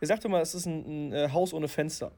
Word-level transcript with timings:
Er 0.00 0.06
sagte 0.06 0.28
mal, 0.28 0.42
es 0.42 0.54
ist 0.54 0.66
ein, 0.66 1.10
ein 1.10 1.12
äh, 1.12 1.28
Haus 1.32 1.52
ohne 1.52 1.68
Fenster. 1.68 2.12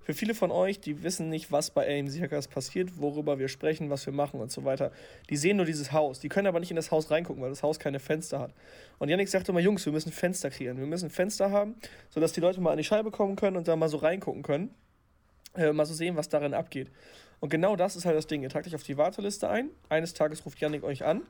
Für 0.00 0.14
viele 0.14 0.34
von 0.34 0.50
euch, 0.50 0.80
die 0.80 1.02
wissen 1.02 1.28
nicht, 1.28 1.52
was 1.52 1.70
bei 1.70 1.86
AMC 1.86 2.20
Hackers 2.20 2.48
passiert, 2.48 2.98
worüber 2.98 3.38
wir 3.38 3.48
sprechen, 3.48 3.90
was 3.90 4.04
wir 4.06 4.12
machen 4.12 4.40
und 4.40 4.50
so 4.50 4.64
weiter. 4.64 4.92
Die 5.28 5.36
sehen 5.36 5.56
nur 5.56 5.66
dieses 5.66 5.92
Haus. 5.92 6.20
Die 6.20 6.28
können 6.28 6.46
aber 6.46 6.60
nicht 6.60 6.70
in 6.70 6.76
das 6.76 6.90
Haus 6.90 7.10
reingucken, 7.10 7.42
weil 7.42 7.50
das 7.50 7.62
Haus 7.62 7.78
keine 7.78 8.00
Fenster 8.00 8.40
hat. 8.40 8.52
Und 8.98 9.08
Yannick 9.08 9.28
sagte 9.28 9.52
immer, 9.52 9.60
Jungs, 9.60 9.84
wir 9.84 9.92
müssen 9.92 10.12
Fenster 10.12 10.50
kreieren. 10.50 10.78
Wir 10.78 10.86
müssen 10.86 11.10
Fenster 11.10 11.50
haben, 11.50 11.76
sodass 12.10 12.32
die 12.32 12.40
Leute 12.40 12.60
mal 12.60 12.72
an 12.72 12.78
die 12.78 12.84
Scheibe 12.84 13.10
kommen 13.10 13.36
können 13.36 13.56
und 13.56 13.68
da 13.68 13.76
mal 13.76 13.88
so 13.88 13.98
reingucken 13.98 14.42
können. 14.42 14.74
Äh, 15.54 15.72
mal 15.72 15.86
so 15.86 15.94
sehen, 15.94 16.16
was 16.16 16.28
darin 16.28 16.54
abgeht. 16.54 16.90
Und 17.40 17.48
genau 17.48 17.76
das 17.76 17.96
ist 17.96 18.04
halt 18.04 18.16
das 18.16 18.26
Ding. 18.26 18.42
Ihr 18.42 18.50
tragt 18.50 18.66
euch 18.66 18.74
auf 18.74 18.82
die 18.82 18.96
Warteliste 18.96 19.48
ein. 19.48 19.70
Eines 19.88 20.12
Tages 20.14 20.44
ruft 20.44 20.60
Yannick 20.60 20.84
euch 20.84 21.04
an 21.04 21.22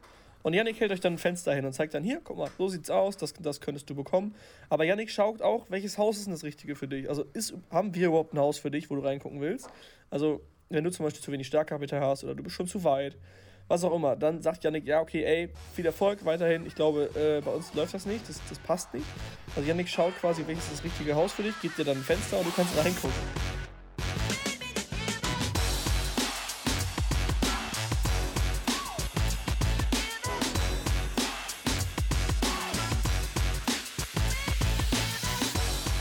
und 0.43 0.55
Yannick 0.55 0.81
hält 0.81 0.91
euch 0.91 1.01
dann 1.01 1.15
ein 1.15 1.19
Fenster 1.19 1.55
hin 1.55 1.65
und 1.65 1.73
zeigt 1.73 1.95
dann, 1.95 2.03
hier, 2.03 2.21
guck 2.23 2.39
mal, 2.39 2.51
so 2.57 2.69
sieht's 2.69 2.91
aus, 2.91 3.17
das, 3.17 3.35
das 3.35 3.61
könntest 3.61 3.91
du 3.91 3.95
bekommen. 3.95 4.35
Aber 4.69 4.85
Yannick 4.85 5.11
schaut 5.11 5.43
auch, 5.43 5.67
welches 5.69 5.99
Haus 5.99 6.17
ist 6.17 6.27
denn 6.27 6.33
das 6.33 6.45
Richtige 6.45 6.77
für 6.77 6.89
dich? 6.89 7.09
Also 7.09 7.25
ist, 7.33 7.55
haben 7.71 7.95
wir 7.95 8.09
überhaupt 8.09 8.33
ein 8.33 8.39
Haus 8.39 8.59
für 8.59 8.71
dich, 8.71 8.91
wo 8.91 8.97
du 8.97 9.03
reingucken 9.03 9.41
willst? 9.41 9.69
Also, 10.09 10.41
wenn 10.71 10.85
du 10.85 10.91
zum 10.91 11.05
Beispiel 11.05 11.23
zu 11.23 11.33
wenig 11.33 11.47
Startkapital 11.47 12.01
hast 12.01 12.25
oder 12.25 12.35
du 12.35 12.43
bist 12.43 12.57
schon 12.57 12.67
zu 12.67 12.85
weit, 12.85 13.17
was 13.69 13.85
auch 13.85 13.95
immer, 13.95 14.17
dann 14.17 14.43
sagt 14.43 14.65
Yannick, 14.65 14.87
ja, 14.87 15.01
okay, 15.01 15.23
ey, 15.23 15.49
viel 15.75 15.87
Erfolg 15.87 16.25
weiterhin. 16.25 16.67
Ich 16.67 16.75
glaube, 16.75 17.11
äh, 17.15 17.41
bei 17.41 17.53
uns 17.53 17.73
läuft 17.75 17.95
das 17.95 18.05
nicht, 18.05 18.29
das, 18.29 18.41
das 18.49 18.59
passt 18.59 18.93
nicht. 18.95 19.07
Also 19.55 19.69
Yannick 19.69 19.89
schaut 19.89 20.17
quasi, 20.19 20.45
welches 20.47 20.65
ist 20.65 20.73
das 20.75 20.85
richtige 20.85 21.15
Haus 21.15 21.33
für 21.33 21.43
dich, 21.43 21.55
gibt 21.61 21.79
dir 21.79 21.85
dann 21.85 21.99
ein 21.99 22.03
Fenster 22.03 22.39
und 22.39 22.47
du 22.47 22.53
kannst 22.53 22.77
reingucken. 22.77 23.50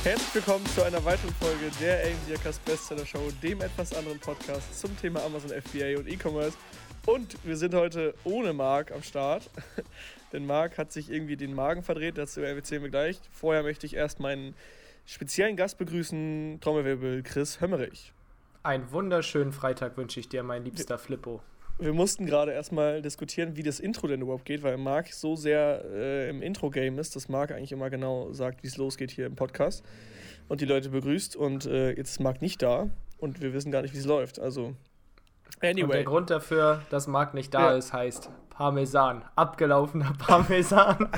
Herzlich 0.10 0.34
willkommen 0.34 0.66
zu 0.66 0.84
einer 0.84 1.06
weiteren 1.06 1.32
Folge 1.36 1.70
der 1.80 2.00
AIM 2.00 2.18
Bestseller 2.66 3.06
Show, 3.06 3.30
dem 3.44 3.62
etwas 3.62 3.96
anderen 3.96 4.18
Podcast 4.18 4.80
zum 4.80 4.98
Thema 4.98 5.24
Amazon 5.24 5.52
FBA 5.52 6.00
und 6.00 6.08
E-Commerce. 6.08 6.58
Und 7.06 7.38
wir 7.46 7.56
sind 7.56 7.76
heute 7.76 8.16
ohne 8.24 8.52
Marc 8.52 8.92
am 8.92 9.04
Start, 9.04 9.52
denn 10.34 10.48
Marc 10.48 10.80
hat 10.80 10.92
sich 10.92 11.12
irgendwie 11.12 11.38
den 11.38 11.54
Magen 11.54 11.84
verdreht, 11.84 12.18
dazu 12.18 12.42
erzählen 12.42 12.82
wir 12.82 12.90
gleich. 12.90 13.22
Vorher 13.32 13.62
möchte 13.62 13.86
ich 13.86 13.96
erst 13.96 14.20
meinen 14.20 14.56
speziellen 15.06 15.56
Gast 15.56 15.78
begrüßen, 15.78 16.58
Trommelwirbel 16.60 17.22
Chris 17.22 17.62
Hömmerich. 17.62 18.12
Einen 18.64 18.92
wunderschönen 18.92 19.54
Freitag 19.54 19.96
wünsche 19.96 20.20
ich 20.20 20.28
dir, 20.28 20.42
mein 20.42 20.64
liebster 20.64 20.98
Flippo 20.98 21.40
wir 21.80 21.94
mussten 21.94 22.26
gerade 22.26 22.52
erstmal 22.52 23.02
diskutieren, 23.02 23.56
wie 23.56 23.64
das 23.64 23.80
Intro 23.80 24.08
denn 24.08 24.22
überhaupt 24.22 24.46
geht, 24.46 24.64
weil 24.64 24.78
Marc 24.78 25.14
so 25.14 25.36
sehr 25.36 25.84
äh, 25.92 26.30
im 26.30 26.42
Intro-Game 26.42 27.00
ist, 27.00 27.16
dass 27.16 27.30
Marc 27.30 27.52
eigentlich 27.52 27.72
immer 27.72 27.90
genau 27.90 28.32
sagt, 28.34 28.64
wie 28.64 28.68
es 28.68 28.78
losgeht 28.78 29.12
hier 29.12 29.26
im 29.26 29.36
Podcast 29.36 29.84
und 30.50 30.62
die 30.62 30.66
Leute 30.66 30.90
begrüßt. 30.90 31.36
Und 31.36 31.66
äh, 31.66 31.92
jetzt 31.92 32.12
ist 32.12 32.20
Marc 32.20 32.42
nicht 32.42 32.62
da 32.62 32.90
und 33.18 33.42
wir 33.42 33.54
wissen 33.54 33.72
gar 33.72 33.82
nicht, 33.82 33.94
wie 33.94 34.00
es 34.00 34.06
läuft. 34.06 34.40
Also, 34.40 34.76
anyway. 35.62 35.84
Und 35.84 35.94
der 35.94 36.04
Grund 36.04 36.30
dafür, 36.30 36.82
dass 36.90 37.08
Marc 37.08 37.34
nicht 37.34 37.54
da 37.54 37.72
ja. 37.72 37.78
ist, 37.78 37.94
heißt 37.94 38.30
Parmesan. 38.50 39.24
Abgelaufener 39.36 40.14
Parmesan. 40.20 41.10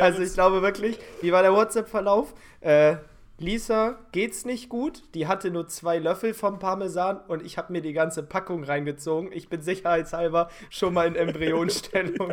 also, 0.00 0.22
ich 0.22 0.32
glaube 0.32 0.62
wirklich, 0.62 0.98
wie 1.20 1.32
war 1.32 1.42
der 1.42 1.52
WhatsApp-Verlauf? 1.52 2.34
Äh, 2.60 2.96
Lisa 3.42 3.98
geht's 4.12 4.44
nicht 4.44 4.68
gut. 4.68 5.02
Die 5.14 5.26
hatte 5.26 5.50
nur 5.50 5.68
zwei 5.68 5.98
Löffel 5.98 6.32
vom 6.32 6.58
Parmesan 6.58 7.20
und 7.28 7.44
ich 7.44 7.58
habe 7.58 7.72
mir 7.72 7.82
die 7.82 7.92
ganze 7.92 8.22
Packung 8.22 8.64
reingezogen. 8.64 9.32
Ich 9.32 9.48
bin 9.48 9.60
sicherheitshalber 9.60 10.48
schon 10.70 10.94
mal 10.94 11.08
in 11.08 11.16
Embryonstellung. 11.16 12.32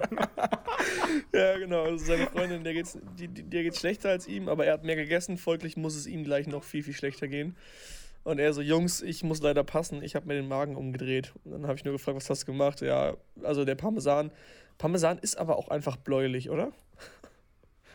ja, 1.34 1.58
genau. 1.58 1.84
Also 1.84 2.06
seine 2.06 2.28
Freundin, 2.28 2.64
der 2.64 2.74
geht's, 2.74 2.98
die, 3.18 3.28
der 3.28 3.64
geht's 3.64 3.80
schlechter 3.80 4.10
als 4.10 4.28
ihm, 4.28 4.48
aber 4.48 4.66
er 4.66 4.74
hat 4.74 4.84
mehr 4.84 4.96
gegessen. 4.96 5.38
Folglich 5.38 5.76
muss 5.76 5.96
es 5.96 6.08
ihm 6.08 6.24
gleich 6.24 6.48
noch 6.48 6.64
viel, 6.64 6.84
viel 6.84 6.94
schlechter 6.94 7.28
gehen. 7.28 7.58
Und 8.24 8.38
er 8.38 8.54
so, 8.54 8.62
Jungs, 8.62 9.02
ich 9.02 9.24
muss 9.24 9.42
leider 9.42 9.64
passen. 9.64 10.04
Ich 10.04 10.16
habe 10.16 10.28
mir 10.28 10.36
den 10.36 10.48
Magen 10.48 10.76
umgedreht. 10.76 11.34
Und 11.44 11.52
dann 11.54 11.64
habe 11.64 11.76
ich 11.76 11.84
nur 11.84 11.94
gefragt, 11.94 12.16
was 12.18 12.30
hast 12.30 12.44
du 12.44 12.52
gemacht? 12.52 12.82
Ja, 12.82 13.18
also 13.44 13.66
der 13.66 13.76
Parmesan. 13.76 14.32
Parmesan 14.78 15.18
ist 15.18 15.38
aber 15.38 15.58
auch 15.58 15.70
einfach 15.70 15.98
bläulich, 15.98 16.50
oder? 16.50 16.72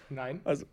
Nein. 0.09 0.41
Also 0.45 0.67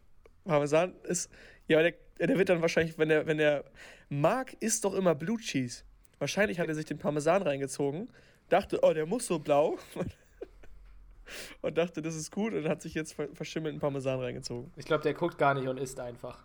Parmesan 0.46 0.94
ist, 1.04 1.30
ja, 1.68 1.82
der 1.82 1.94
der 2.28 2.38
wird 2.38 2.50
dann 2.50 2.62
wahrscheinlich, 2.62 2.98
wenn 2.98 3.10
er, 3.10 3.26
wenn 3.26 3.40
er 3.40 3.64
mag, 4.10 4.56
isst 4.60 4.86
doch 4.86 4.94
immer 4.94 5.16
Blue 5.16 5.40
Cheese. 5.40 5.84
Wahrscheinlich 6.20 6.60
hat 6.60 6.68
er 6.68 6.76
sich 6.76 6.86
den 6.86 7.00
Parmesan 7.00 7.42
reingezogen, 7.42 8.10
dachte, 8.50 8.80
oh, 8.84 8.94
der 8.94 9.06
muss 9.06 9.28
so 9.28 9.40
blau. 9.40 9.78
und 11.62 11.78
dachte, 11.78 12.02
das 12.02 12.16
ist 12.16 12.32
gut 12.32 12.54
und 12.54 12.68
hat 12.68 12.82
sich 12.82 12.94
jetzt 12.94 13.16
verschimmelten 13.34 13.80
Parmesan 13.80 14.20
reingezogen. 14.20 14.72
Ich 14.76 14.86
glaube, 14.86 15.04
der 15.04 15.14
guckt 15.14 15.38
gar 15.38 15.54
nicht 15.54 15.68
und 15.68 15.78
isst 15.78 16.00
einfach. 16.00 16.44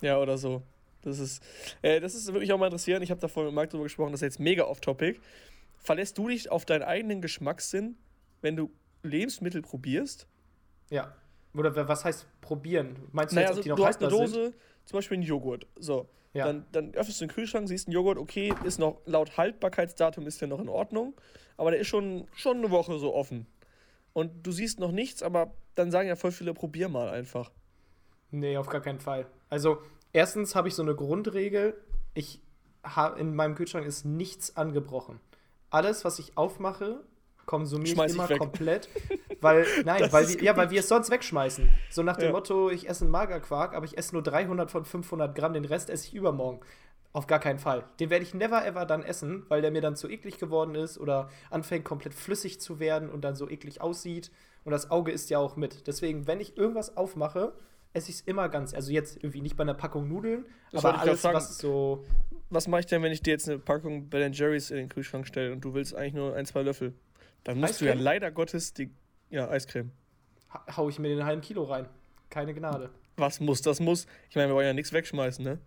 Ja, 0.00 0.18
oder 0.18 0.38
so. 0.38 0.62
Das 1.02 1.18
ist, 1.18 1.42
äh, 1.82 2.00
das 2.00 2.14
ist 2.14 2.32
wirklich 2.32 2.52
auch 2.52 2.58
mal 2.58 2.66
interessieren. 2.66 3.02
Ich 3.02 3.10
habe 3.10 3.20
da 3.20 3.28
vorhin 3.28 3.48
mit 3.48 3.54
Marc 3.54 3.70
drüber 3.70 3.84
gesprochen, 3.84 4.12
das 4.12 4.20
ist 4.20 4.26
jetzt 4.26 4.40
mega 4.40 4.64
off-topic. 4.64 5.20
Verlässt 5.78 6.18
du 6.18 6.28
dich 6.28 6.50
auf 6.50 6.66
deinen 6.66 6.82
eigenen 6.82 7.22
Geschmackssinn, 7.22 7.96
wenn 8.42 8.56
du 8.56 8.70
Lebensmittel 9.02 9.62
probierst? 9.62 10.26
Ja. 10.90 11.14
Oder 11.54 11.88
was 11.88 12.04
heißt 12.04 12.26
probieren? 12.40 12.96
Meinst 13.12 13.32
du 13.32 13.36
naja, 13.36 13.48
jetzt, 13.48 13.50
also, 13.50 13.62
die 13.62 13.68
noch 13.70 13.76
du 13.76 13.86
hast 13.86 14.00
eine 14.00 14.10
Dose, 14.10 14.44
sind? 14.44 14.54
Zum 14.90 14.98
Beispiel 14.98 15.16
einen 15.16 15.26
Joghurt. 15.26 15.66
So. 15.76 16.08
Ja. 16.32 16.46
Dann, 16.46 16.66
dann 16.72 16.94
öffnest 16.94 17.20
du 17.20 17.26
den 17.26 17.32
Kühlschrank, 17.32 17.68
siehst 17.68 17.86
einen 17.86 17.94
Joghurt, 17.94 18.18
okay, 18.18 18.52
ist 18.64 18.78
noch 18.78 19.00
laut 19.06 19.36
Haltbarkeitsdatum 19.36 20.26
ist 20.26 20.40
der 20.40 20.48
noch 20.48 20.60
in 20.60 20.68
Ordnung, 20.68 21.14
aber 21.56 21.70
der 21.70 21.80
ist 21.80 21.88
schon, 21.88 22.26
schon 22.34 22.58
eine 22.58 22.70
Woche 22.70 22.98
so 22.98 23.14
offen. 23.14 23.46
Und 24.12 24.44
du 24.46 24.52
siehst 24.52 24.80
noch 24.80 24.90
nichts, 24.90 25.22
aber 25.22 25.52
dann 25.76 25.90
sagen 25.90 26.08
ja 26.08 26.16
voll 26.16 26.32
viele, 26.32 26.54
probier 26.54 26.88
mal 26.88 27.08
einfach. 27.08 27.50
Nee, 28.32 28.56
auf 28.56 28.68
gar 28.68 28.80
keinen 28.80 29.00
Fall. 29.00 29.26
Also, 29.48 29.78
erstens 30.12 30.54
habe 30.54 30.68
ich 30.68 30.74
so 30.74 30.82
eine 30.82 30.94
Grundregel, 30.94 31.80
ich 32.14 32.40
in 33.18 33.34
meinem 33.34 33.54
Kühlschrank 33.54 33.86
ist 33.86 34.04
nichts 34.04 34.56
angebrochen. 34.56 35.20
Alles, 35.68 36.04
was 36.04 36.18
ich 36.18 36.36
aufmache, 36.36 37.04
konsumiere 37.46 38.06
ich 38.06 38.14
immer 38.14 38.30
ich 38.30 38.38
komplett. 38.38 38.88
Weil, 39.40 39.66
nein, 39.84 40.10
weil 40.10 40.28
wir, 40.28 40.42
ja, 40.42 40.56
weil 40.56 40.70
wir 40.70 40.80
es 40.80 40.88
sonst 40.88 41.10
wegschmeißen. 41.10 41.68
So 41.90 42.02
nach 42.02 42.16
dem 42.16 42.26
ja. 42.26 42.32
Motto, 42.32 42.70
ich 42.70 42.88
esse 42.88 43.04
einen 43.04 43.10
Magerquark, 43.10 43.74
aber 43.74 43.84
ich 43.84 43.96
esse 43.96 44.14
nur 44.14 44.22
300 44.22 44.70
von 44.70 44.84
500 44.84 45.34
Gramm, 45.34 45.54
den 45.54 45.64
Rest 45.64 45.90
esse 45.90 46.08
ich 46.08 46.14
übermorgen. 46.14 46.60
Auf 47.12 47.26
gar 47.26 47.40
keinen 47.40 47.58
Fall. 47.58 47.84
Den 47.98 48.08
werde 48.08 48.24
ich 48.24 48.34
never 48.34 48.64
ever 48.64 48.86
dann 48.86 49.02
essen, 49.02 49.44
weil 49.48 49.62
der 49.62 49.72
mir 49.72 49.80
dann 49.80 49.96
zu 49.96 50.08
eklig 50.08 50.38
geworden 50.38 50.76
ist 50.76 50.98
oder 50.98 51.28
anfängt 51.50 51.84
komplett 51.84 52.14
flüssig 52.14 52.60
zu 52.60 52.78
werden 52.78 53.10
und 53.10 53.22
dann 53.22 53.34
so 53.34 53.48
eklig 53.50 53.80
aussieht. 53.80 54.30
Und 54.64 54.72
das 54.72 54.90
Auge 54.90 55.10
isst 55.10 55.28
ja 55.30 55.38
auch 55.38 55.56
mit. 55.56 55.88
Deswegen, 55.88 56.28
wenn 56.28 56.38
ich 56.38 56.56
irgendwas 56.56 56.96
aufmache, 56.96 57.52
esse 57.92 58.10
ich 58.10 58.16
es 58.16 58.20
immer 58.22 58.48
ganz. 58.48 58.74
Also 58.74 58.92
jetzt 58.92 59.16
irgendwie 59.16 59.40
nicht 59.40 59.56
bei 59.56 59.62
einer 59.62 59.74
Packung 59.74 60.08
Nudeln, 60.08 60.44
das 60.70 60.84
aber 60.84 61.00
alles, 61.00 61.24
was 61.24 61.58
so. 61.58 62.04
Was 62.50 62.68
mache 62.68 62.80
ich 62.80 62.86
denn, 62.86 63.02
wenn 63.02 63.12
ich 63.12 63.22
dir 63.22 63.32
jetzt 63.32 63.48
eine 63.48 63.58
Packung 63.58 64.08
Ben 64.08 64.32
Jerry's 64.32 64.70
in 64.70 64.76
den 64.76 64.88
Kühlschrank 64.88 65.26
stelle 65.26 65.52
und 65.52 65.60
du 65.64 65.74
willst 65.74 65.94
eigentlich 65.94 66.14
nur 66.14 66.34
ein, 66.34 66.46
zwei 66.46 66.62
Löffel? 66.62 66.94
Dann 67.44 67.58
musst 67.58 67.74
Eiscreme? 67.74 67.92
du 67.92 67.98
ja 67.98 68.04
leider 68.04 68.30
Gottes 68.30 68.72
die. 68.72 68.90
Ja, 69.30 69.48
Eiscreme. 69.48 69.90
Ha 70.52 70.76
hau 70.76 70.88
ich 70.88 70.98
mir 70.98 71.08
den 71.08 71.24
halben 71.24 71.40
Kilo 71.40 71.64
rein. 71.64 71.88
Keine 72.28 72.54
Gnade. 72.54 72.90
Was 73.16 73.40
muss, 73.40 73.62
das 73.62 73.80
muss. 73.80 74.06
Ich 74.28 74.36
meine, 74.36 74.48
wir 74.48 74.54
wollen 74.54 74.66
ja 74.66 74.72
nichts 74.72 74.92
wegschmeißen, 74.92 75.44
ne? 75.44 75.58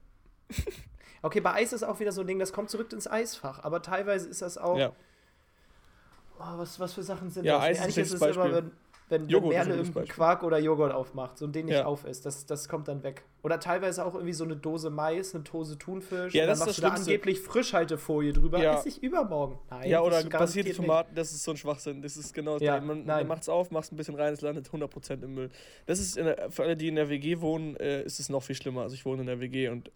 okay, 1.21 1.39
bei 1.39 1.53
Eis 1.53 1.73
ist 1.73 1.83
auch 1.83 1.99
wieder 1.99 2.11
so 2.11 2.21
ein 2.21 2.27
Ding, 2.27 2.39
das 2.39 2.53
kommt 2.53 2.69
zurück 2.69 2.91
ins 2.91 3.07
Eisfach. 3.07 3.63
Aber 3.63 3.81
teilweise 3.81 4.27
ist 4.27 4.41
das 4.41 4.57
auch. 4.57 4.77
Ja. 4.77 4.91
Oh, 6.39 6.57
was, 6.57 6.79
was 6.79 6.93
für 6.93 7.03
Sachen 7.03 7.29
sind 7.29 7.45
ja, 7.45 7.57
das? 7.57 7.63
Eis 7.63 7.79
nee, 7.79 7.87
ist, 7.87 7.97
ist 7.97 8.13
es 8.13 8.19
Beispiel. 8.19 8.45
immer, 8.45 8.55
wenn, 8.55 8.71
wenn 9.09 9.25
Merle 9.25 9.75
irgendwie 9.75 10.05
Quark 10.07 10.43
oder 10.43 10.59
Joghurt 10.59 10.91
aufmacht, 10.91 11.37
so 11.37 11.45
ein 11.45 11.51
den 11.51 11.65
nicht 11.65 11.75
ja. 11.75 11.85
auf 11.85 12.05
ist, 12.05 12.25
das, 12.25 12.45
das 12.45 12.67
kommt 12.67 12.87
dann 12.87 13.03
weg. 13.03 13.23
Oder 13.43 13.59
teilweise 13.59 14.05
auch 14.05 14.13
irgendwie 14.13 14.33
so 14.33 14.45
eine 14.45 14.55
Dose 14.55 14.89
Mais, 14.89 15.35
eine 15.35 15.43
Dose 15.43 15.77
Thunfisch. 15.77 16.33
Ja, 16.33 16.45
das 16.45 16.59
dann 16.59 16.67
machst 16.67 16.77
ist 16.77 16.83
das 16.83 16.91
du 16.91 16.95
da 16.97 17.01
angeblich 17.01 17.41
Frischhaltefolie 17.41 18.31
drüber. 18.31 18.61
Ja. 18.63 18.75
Esse 18.75 18.87
ich 18.87 19.03
übermorgen. 19.03 19.59
Nein, 19.69 19.89
ja, 19.89 20.01
oder 20.01 20.23
passierte 20.23 20.73
Tomaten, 20.73 21.13
das 21.13 21.33
ist 21.33 21.43
so 21.43 21.51
ein 21.51 21.57
Schwachsinn. 21.57 22.01
Das 22.01 22.15
ist 22.15 22.33
genau 22.33 22.53
das 22.53 22.61
ja, 22.61 22.79
Man, 22.79 23.05
man 23.05 23.27
macht 23.27 23.41
es 23.41 23.49
auf, 23.49 23.69
macht 23.71 23.85
es 23.85 23.91
ein 23.91 23.97
bisschen 23.97 24.15
rein, 24.15 24.33
es 24.33 24.41
landet 24.41 24.69
100% 24.69 25.23
im 25.23 25.33
Müll. 25.33 25.49
Das 25.85 25.99
ist, 25.99 26.15
der, 26.15 26.49
für 26.51 26.63
alle, 26.63 26.77
die 26.77 26.87
in 26.87 26.95
der 26.95 27.09
WG 27.09 27.41
wohnen, 27.41 27.75
äh, 27.77 28.03
ist 28.03 28.19
es 28.19 28.29
noch 28.29 28.43
viel 28.43 28.55
schlimmer. 28.55 28.83
Also 28.83 28.95
ich 28.95 29.05
wohne 29.05 29.21
in 29.21 29.27
der 29.27 29.39
WG 29.39 29.67
und 29.69 29.91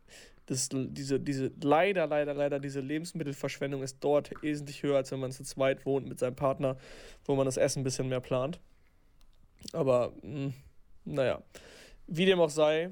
das, 0.48 0.70
diese, 0.72 1.20
diese, 1.20 1.52
leider, 1.62 2.08
leider, 2.08 2.34
leider, 2.34 2.60
diese 2.60 2.80
Lebensmittelverschwendung 2.80 3.84
ist 3.84 3.98
dort 4.00 4.32
wesentlich 4.42 4.82
höher, 4.82 4.96
als 4.96 5.12
wenn 5.12 5.20
man 5.20 5.32
zu 5.32 5.44
zweit 5.44 5.86
wohnt 5.86 6.08
mit 6.08 6.20
seinem 6.20 6.36
Partner, 6.36 6.78
wo 7.26 7.36
man 7.36 7.46
das 7.46 7.58
Essen 7.58 7.82
ein 7.82 7.84
bisschen 7.84 8.08
mehr 8.08 8.22
plant. 8.22 8.60
Aber, 9.74 10.14
mh, 10.22 10.46
hm, 10.46 10.54
naja. 11.06 11.42
Wie 12.08 12.26
dem 12.26 12.40
auch 12.40 12.50
sei, 12.50 12.92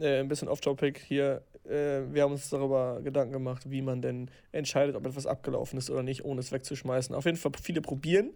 äh, 0.00 0.20
ein 0.20 0.28
bisschen 0.28 0.48
off-topic 0.48 1.00
hier. 1.06 1.42
Äh, 1.64 2.02
wir 2.12 2.22
haben 2.22 2.32
uns 2.32 2.48
darüber 2.48 3.00
Gedanken 3.02 3.32
gemacht, 3.32 3.70
wie 3.70 3.82
man 3.82 4.02
denn 4.02 4.30
entscheidet, 4.50 4.96
ob 4.96 5.06
etwas 5.06 5.26
abgelaufen 5.26 5.78
ist 5.78 5.90
oder 5.90 6.02
nicht, 6.02 6.24
ohne 6.24 6.40
es 6.40 6.50
wegzuschmeißen. 6.50 7.14
Auf 7.14 7.24
jeden 7.24 7.36
Fall 7.36 7.52
viele 7.60 7.80
probieren. 7.80 8.30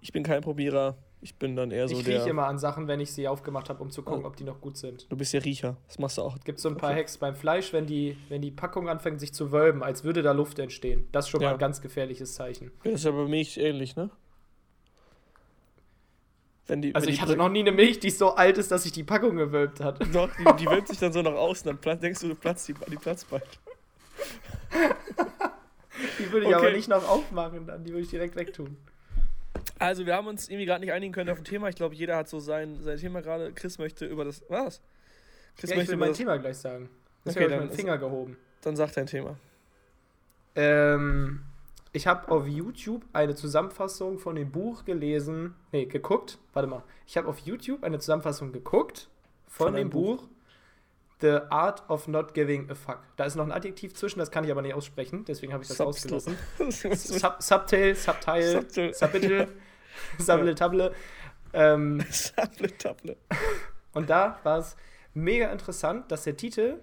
Ich 0.00 0.12
bin 0.12 0.22
kein 0.22 0.42
Probierer. 0.42 0.96
Ich 1.20 1.36
bin 1.36 1.54
dann 1.54 1.70
eher 1.70 1.86
so 1.86 1.98
ich 1.98 2.04
der. 2.04 2.14
Ich 2.14 2.20
rieche 2.20 2.30
immer 2.30 2.46
an 2.46 2.58
Sachen, 2.58 2.88
wenn 2.88 2.98
ich 2.98 3.12
sie 3.12 3.28
aufgemacht 3.28 3.68
habe, 3.68 3.82
um 3.82 3.90
zu 3.90 4.02
gucken, 4.02 4.24
oh. 4.24 4.28
ob 4.28 4.36
die 4.36 4.44
noch 4.44 4.60
gut 4.60 4.76
sind. 4.76 5.10
Du 5.10 5.16
bist 5.16 5.32
ja 5.32 5.40
Riecher. 5.40 5.76
Das 5.86 5.98
machst 5.98 6.18
du 6.18 6.22
auch. 6.22 6.36
Es 6.36 6.44
gibt 6.44 6.58
so 6.58 6.68
ein 6.68 6.76
paar 6.76 6.90
okay. 6.90 7.00
Hacks 7.00 7.18
beim 7.18 7.36
Fleisch, 7.36 7.72
wenn 7.72 7.86
die, 7.86 8.16
wenn 8.28 8.42
die 8.42 8.50
Packung 8.50 8.88
anfängt, 8.88 9.20
sich 9.20 9.32
zu 9.32 9.52
wölben, 9.52 9.82
als 9.82 10.02
würde 10.02 10.22
da 10.22 10.32
Luft 10.32 10.58
entstehen. 10.58 11.06
Das 11.12 11.26
ist 11.26 11.30
schon 11.30 11.40
ja. 11.40 11.48
mal 11.48 11.52
ein 11.54 11.60
ganz 11.60 11.80
gefährliches 11.80 12.34
Zeichen. 12.34 12.72
Das 12.82 12.94
ist 12.94 13.04
ja 13.04 13.10
bei 13.10 13.24
Milch 13.26 13.56
ähnlich, 13.56 13.94
ne? 13.94 14.10
Die, 16.68 16.94
also 16.94 17.08
ich 17.08 17.20
hatte 17.20 17.36
noch 17.36 17.48
nie 17.48 17.60
eine 17.60 17.72
Milch, 17.72 17.98
die 17.98 18.10
so 18.10 18.34
alt 18.34 18.56
ist, 18.56 18.70
dass 18.70 18.84
sich 18.84 18.92
die 18.92 19.02
Packung 19.02 19.36
gewölbt 19.36 19.80
hat. 19.80 20.00
Doch, 20.14 20.30
die, 20.36 20.44
die 20.64 20.66
wölbt 20.66 20.88
sich 20.88 20.98
dann 20.98 21.12
so 21.12 21.20
nach 21.20 21.32
außen, 21.32 21.76
dann 21.82 22.00
denkst 22.00 22.20
du, 22.20 22.28
du 22.28 22.34
platzt 22.34 22.68
die, 22.68 22.74
die 22.88 22.96
platzt 22.96 23.28
bald. 23.28 23.42
die 26.18 26.32
würde 26.32 26.46
ich 26.46 26.54
okay. 26.54 26.66
aber 26.66 26.70
nicht 26.70 26.88
noch 26.88 27.06
aufmachen, 27.08 27.66
dann 27.66 27.84
die 27.84 27.90
würde 27.90 28.04
ich 28.04 28.10
direkt 28.10 28.36
wegtun. 28.36 28.76
Also, 29.78 30.06
wir 30.06 30.14
haben 30.14 30.28
uns 30.28 30.48
irgendwie 30.48 30.66
gerade 30.66 30.80
nicht 30.80 30.92
einigen 30.92 31.12
können 31.12 31.30
auf 31.30 31.38
ein 31.38 31.44
Thema. 31.44 31.68
Ich 31.68 31.74
glaube, 31.74 31.94
jeder 31.94 32.16
hat 32.16 32.28
so 32.28 32.40
sein, 32.40 32.80
sein 32.82 32.98
Thema 32.98 33.20
gerade. 33.20 33.52
Chris 33.52 33.78
möchte 33.78 34.06
über 34.06 34.24
das. 34.24 34.42
Was? 34.48 34.80
Chris 35.56 35.70
ja, 35.70 35.76
ich 35.76 35.88
will 35.88 35.96
mein 35.96 36.10
das, 36.10 36.18
Thema 36.18 36.38
gleich 36.38 36.56
sagen. 36.56 36.88
Das 37.24 37.36
okay, 37.36 37.48
dann, 37.48 37.58
meinen 37.58 37.72
Finger 37.72 37.98
gehoben. 37.98 38.36
Dann 38.62 38.76
sag 38.76 38.92
dein 38.92 39.06
Thema. 39.06 39.36
Ähm, 40.54 41.42
ich 41.92 42.06
habe 42.06 42.30
auf 42.30 42.46
YouTube 42.46 43.04
eine 43.12 43.34
Zusammenfassung 43.34 44.18
von 44.18 44.34
dem 44.34 44.50
Buch 44.50 44.84
gelesen. 44.84 45.54
Nee, 45.72 45.86
geguckt. 45.86 46.38
Warte 46.52 46.68
mal. 46.68 46.82
Ich 47.06 47.16
habe 47.16 47.28
auf 47.28 47.38
YouTube 47.40 47.84
eine 47.84 47.98
Zusammenfassung 47.98 48.52
geguckt 48.52 49.08
von, 49.46 49.66
von 49.66 49.74
dem 49.74 49.90
Buch. 49.90 50.22
Buch 50.22 50.28
The 51.22 51.38
Art 51.50 51.88
of 51.88 52.08
Not 52.08 52.34
Giving 52.34 52.68
a 52.68 52.74
Fuck. 52.74 52.98
Da 53.16 53.24
ist 53.24 53.36
noch 53.36 53.44
ein 53.44 53.52
Adjektiv 53.52 53.94
zwischen, 53.94 54.18
das 54.18 54.32
kann 54.32 54.42
ich 54.42 54.50
aber 54.50 54.60
nicht 54.60 54.74
aussprechen, 54.74 55.24
deswegen 55.24 55.52
habe 55.52 55.62
ich 55.62 55.68
das 55.68 55.76
Substil. 55.76 56.14
ausgelassen. 56.14 56.36
Sub 56.96 57.36
Subtail, 57.38 57.94
Subtile, 57.94 58.66
Subtitle, 58.92 59.48
Sable 60.18 60.54
Table. 60.56 60.92
Ähm, 61.52 62.04
Sable 62.10 62.76
Table. 62.76 63.16
Und 63.92 64.10
da 64.10 64.40
war 64.42 64.58
es 64.58 64.76
mega 65.14 65.52
interessant, 65.52 66.10
dass 66.10 66.24
der 66.24 66.36
Titel, 66.36 66.80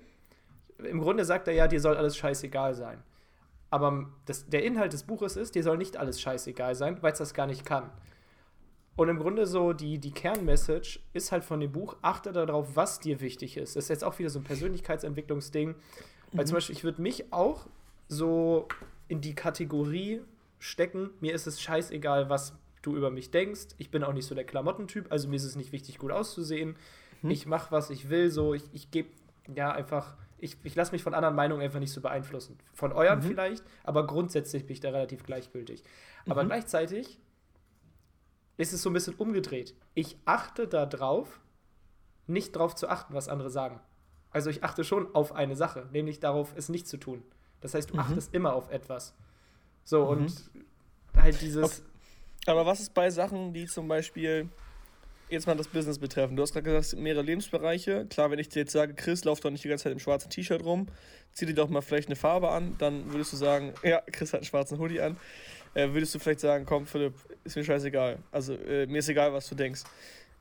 im 0.77 1.01
Grunde 1.01 1.25
sagt 1.25 1.49
er 1.49 1.53
ja, 1.53 1.67
dir 1.67 1.81
soll 1.81 1.97
alles 1.97 2.15
scheißegal 2.15 2.75
sein. 2.75 3.03
Aber 3.69 4.09
das, 4.25 4.47
der 4.47 4.63
Inhalt 4.63 4.93
des 4.93 5.03
Buches 5.03 5.35
ist, 5.35 5.55
dir 5.55 5.63
soll 5.63 5.77
nicht 5.77 5.97
alles 5.97 6.19
scheißegal 6.21 6.75
sein, 6.75 6.97
weil 7.01 7.11
es 7.11 7.19
das 7.19 7.33
gar 7.33 7.47
nicht 7.47 7.65
kann. 7.65 7.89
Und 8.95 9.07
im 9.07 9.19
Grunde 9.19 9.45
so 9.45 9.71
die, 9.73 9.97
die 9.97 10.11
Kernmessage 10.11 10.99
ist 11.13 11.31
halt 11.31 11.45
von 11.45 11.59
dem 11.61 11.71
Buch, 11.71 11.95
achte 12.01 12.33
darauf, 12.33 12.75
was 12.75 12.99
dir 12.99 13.21
wichtig 13.21 13.55
ist. 13.55 13.75
Das 13.75 13.85
ist 13.85 13.89
jetzt 13.89 14.03
auch 14.03 14.19
wieder 14.19 14.29
so 14.29 14.39
ein 14.39 14.43
Persönlichkeitsentwicklungsding. 14.43 15.75
Weil 16.33 16.43
mhm. 16.43 16.47
zum 16.47 16.55
Beispiel, 16.55 16.75
ich 16.75 16.83
würde 16.83 17.01
mich 17.01 17.31
auch 17.31 17.67
so 18.07 18.67
in 19.07 19.21
die 19.21 19.35
Kategorie 19.35 20.21
stecken, 20.59 21.11
mir 21.21 21.33
ist 21.33 21.47
es 21.47 21.61
scheißegal, 21.61 22.29
was 22.29 22.53
du 22.81 22.95
über 22.95 23.09
mich 23.09 23.31
denkst. 23.31 23.67
Ich 23.77 23.89
bin 23.89 24.03
auch 24.03 24.13
nicht 24.13 24.25
so 24.25 24.35
der 24.35 24.43
Klamottentyp, 24.43 25.11
also 25.11 25.27
mir 25.27 25.35
ist 25.35 25.45
es 25.45 25.55
nicht 25.55 25.71
wichtig, 25.71 25.97
gut 25.97 26.11
auszusehen. 26.11 26.75
Mhm. 27.21 27.31
Ich 27.31 27.45
mache, 27.45 27.71
was 27.71 27.89
ich 27.89 28.09
will, 28.09 28.29
so 28.29 28.53
ich, 28.53 28.63
ich 28.73 28.91
gebe 28.91 29.09
ja 29.53 29.71
einfach, 29.71 30.17
ich, 30.41 30.57
ich 30.63 30.75
lasse 30.75 30.91
mich 30.91 31.03
von 31.03 31.13
anderen 31.13 31.35
Meinungen 31.35 31.61
einfach 31.61 31.79
nicht 31.79 31.91
so 31.91 32.01
beeinflussen. 32.01 32.57
Von 32.73 32.91
euren 32.91 33.19
mhm. 33.19 33.23
vielleicht, 33.23 33.63
aber 33.83 34.05
grundsätzlich 34.07 34.65
bin 34.65 34.73
ich 34.73 34.79
da 34.79 34.89
relativ 34.89 35.23
gleichgültig. 35.23 35.83
Aber 36.27 36.43
mhm. 36.43 36.47
gleichzeitig 36.47 37.19
ist 38.57 38.73
es 38.73 38.81
so 38.81 38.89
ein 38.89 38.93
bisschen 38.93 39.15
umgedreht. 39.15 39.75
Ich 39.93 40.17
achte 40.25 40.67
darauf, 40.67 41.39
nicht 42.27 42.55
darauf 42.55 42.75
zu 42.75 42.89
achten, 42.89 43.13
was 43.13 43.27
andere 43.27 43.49
sagen. 43.49 43.79
Also 44.31 44.49
ich 44.49 44.63
achte 44.63 44.83
schon 44.83 45.13
auf 45.15 45.33
eine 45.33 45.55
Sache, 45.55 45.87
nämlich 45.91 46.19
darauf, 46.19 46.53
es 46.55 46.69
nicht 46.69 46.87
zu 46.87 46.97
tun. 46.97 47.23
Das 47.61 47.73
heißt, 47.73 47.89
du 47.89 47.95
mhm. 47.95 48.01
achtest 48.01 48.33
immer 48.33 48.53
auf 48.53 48.69
etwas. 48.69 49.15
So, 49.83 50.03
mhm. 50.03 50.09
und 50.09 50.51
halt 51.15 51.41
dieses. 51.41 51.83
Aber 52.45 52.65
was 52.65 52.79
ist 52.79 52.93
bei 52.93 53.09
Sachen, 53.09 53.53
die 53.53 53.65
zum 53.65 53.87
Beispiel 53.87 54.49
jetzt 55.29 55.47
mal 55.47 55.55
das 55.55 55.67
Business 55.67 55.99
betreffen? 55.99 56.35
Du 56.35 56.41
hast 56.41 56.53
gerade 56.53 56.71
gesagt, 56.71 57.01
mehrere 57.01 57.23
Lebensbereiche. 57.23 58.05
Klar, 58.09 58.31
wenn 58.31 58.39
ich 58.39 58.49
dir 58.49 58.59
jetzt 58.59 58.71
sage, 58.71 58.93
Chris, 58.93 59.23
lauf 59.23 59.39
doch 59.39 59.51
nicht 59.51 59.63
die 59.63 59.69
ganze 59.69 59.85
Zeit 59.85 59.93
im 59.93 59.99
schwarzen 59.99 60.29
T-Shirt 60.29 60.63
rum, 60.63 60.87
zieh 61.33 61.45
dir 61.45 61.53
doch 61.53 61.69
mal 61.69 61.81
vielleicht 61.81 62.07
eine 62.07 62.15
Farbe 62.15 62.49
an, 62.49 62.75
dann 62.77 63.11
würdest 63.11 63.33
du 63.33 63.37
sagen, 63.37 63.73
ja, 63.83 64.01
Chris 64.11 64.33
hat 64.33 64.41
einen 64.41 64.45
schwarzen 64.45 64.79
Hoodie 64.79 65.01
an 65.01 65.17
äh, 65.73 65.93
würdest 65.93 66.13
du 66.15 66.19
vielleicht 66.19 66.39
sagen, 66.39 66.65
komm 66.65 66.85
Philipp, 66.85 67.13
ist 67.43 67.55
mir 67.55 67.63
scheißegal. 67.63 68.19
Also 68.31 68.53
äh, 68.53 68.85
mir 68.87 68.99
ist 68.99 69.09
egal, 69.09 69.33
was 69.33 69.47
du 69.49 69.55
denkst. 69.55 69.83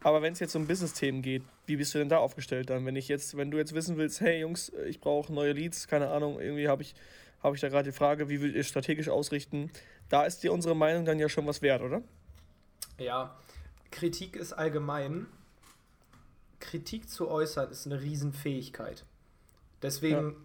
Aber 0.01 0.23
wenn 0.23 0.33
es 0.33 0.39
jetzt 0.39 0.55
um 0.55 0.67
Business-Themen 0.67 1.23
geht, 1.23 1.43
wie 1.67 1.77
bist 1.77 1.93
du 1.95 1.99
denn 1.99 2.09
da 2.09 2.19
aufgestellt 2.19 2.71
dann? 2.71 2.87
Wenn 2.87 2.95
ich 2.95 3.09
jetzt, 3.09 3.37
wenn 3.37 3.51
du 3.51 3.59
jetzt 3.59 3.75
wissen 3.75 3.97
willst, 3.97 4.21
hey 4.21 4.41
Jungs, 4.41 4.73
ich 4.87 5.01
brauche 5.01 5.33
neue 5.33 5.53
Leads, 5.53 5.89
keine 5.89 6.09
Ahnung, 6.11 6.41
irgendwie 6.41 6.69
habe 6.69 6.83
ich, 6.83 6.95
hab 7.43 7.55
ich 7.55 7.61
da 7.61 7.69
gerade 7.69 7.91
die 7.91 7.97
Frage, 7.97 8.29
wie 8.29 8.41
würdet 8.41 8.57
ihr 8.57 8.65
strategisch 8.65 9.09
ausrichten? 9.09 9.71
Da 10.09 10.25
ist 10.25 10.45
dir 10.45 10.53
unsere 10.53 10.77
Meinung 10.77 11.05
dann 11.05 11.19
ja 11.19 11.29
schon 11.29 11.47
was 11.47 11.63
wert, 11.63 11.83
oder? 11.83 12.03
Ja, 12.99 13.37
Kritik 13.91 14.37
ist 14.37 14.53
allgemein. 14.53 15.27
Kritik 16.61 17.09
zu 17.09 17.29
äußern 17.29 17.71
ist 17.71 17.87
eine 17.87 18.01
Riesenfähigkeit. 18.01 19.05
Deswegen, 19.83 20.31
ja. 20.31 20.37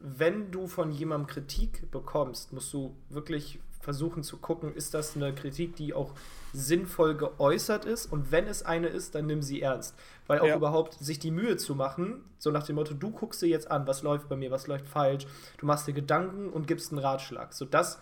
wenn 0.00 0.50
du 0.50 0.66
von 0.66 0.90
jemandem 0.90 1.28
Kritik 1.28 1.90
bekommst, 1.90 2.52
musst 2.52 2.72
du 2.72 2.96
wirklich 3.08 3.60
versuchen 3.80 4.22
zu 4.22 4.38
gucken, 4.38 4.74
ist 4.74 4.94
das 4.94 5.16
eine 5.16 5.34
Kritik, 5.34 5.74
die 5.76 5.92
auch 5.92 6.14
sinnvoll 6.52 7.16
geäußert 7.16 7.84
ist 7.84 8.06
und 8.06 8.30
wenn 8.30 8.46
es 8.46 8.64
eine 8.64 8.86
ist, 8.86 9.14
dann 9.14 9.26
nimm 9.26 9.42
sie 9.42 9.60
ernst. 9.60 9.96
Weil 10.28 10.38
auch 10.38 10.46
ja. 10.46 10.56
überhaupt 10.56 10.94
sich 10.94 11.18
die 11.18 11.32
Mühe 11.32 11.56
zu 11.56 11.74
machen, 11.74 12.24
so 12.38 12.50
nach 12.50 12.62
dem 12.64 12.76
Motto, 12.76 12.94
du 12.94 13.10
guckst 13.10 13.42
dir 13.42 13.48
jetzt 13.48 13.70
an, 13.70 13.86
was 13.86 14.02
läuft 14.02 14.28
bei 14.28 14.36
mir, 14.36 14.52
was 14.52 14.68
läuft 14.68 14.86
falsch, 14.86 15.26
du 15.58 15.66
machst 15.66 15.88
dir 15.88 15.92
Gedanken 15.92 16.48
und 16.48 16.68
gibst 16.68 16.92
einen 16.92 17.00
Ratschlag. 17.00 17.52
So 17.52 17.64
das, 17.64 17.98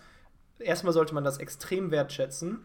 erstmal 0.59 0.93
sollte 0.93 1.15
man 1.15 1.23
das 1.23 1.39
extrem 1.39 1.89
wertschätzen 1.89 2.59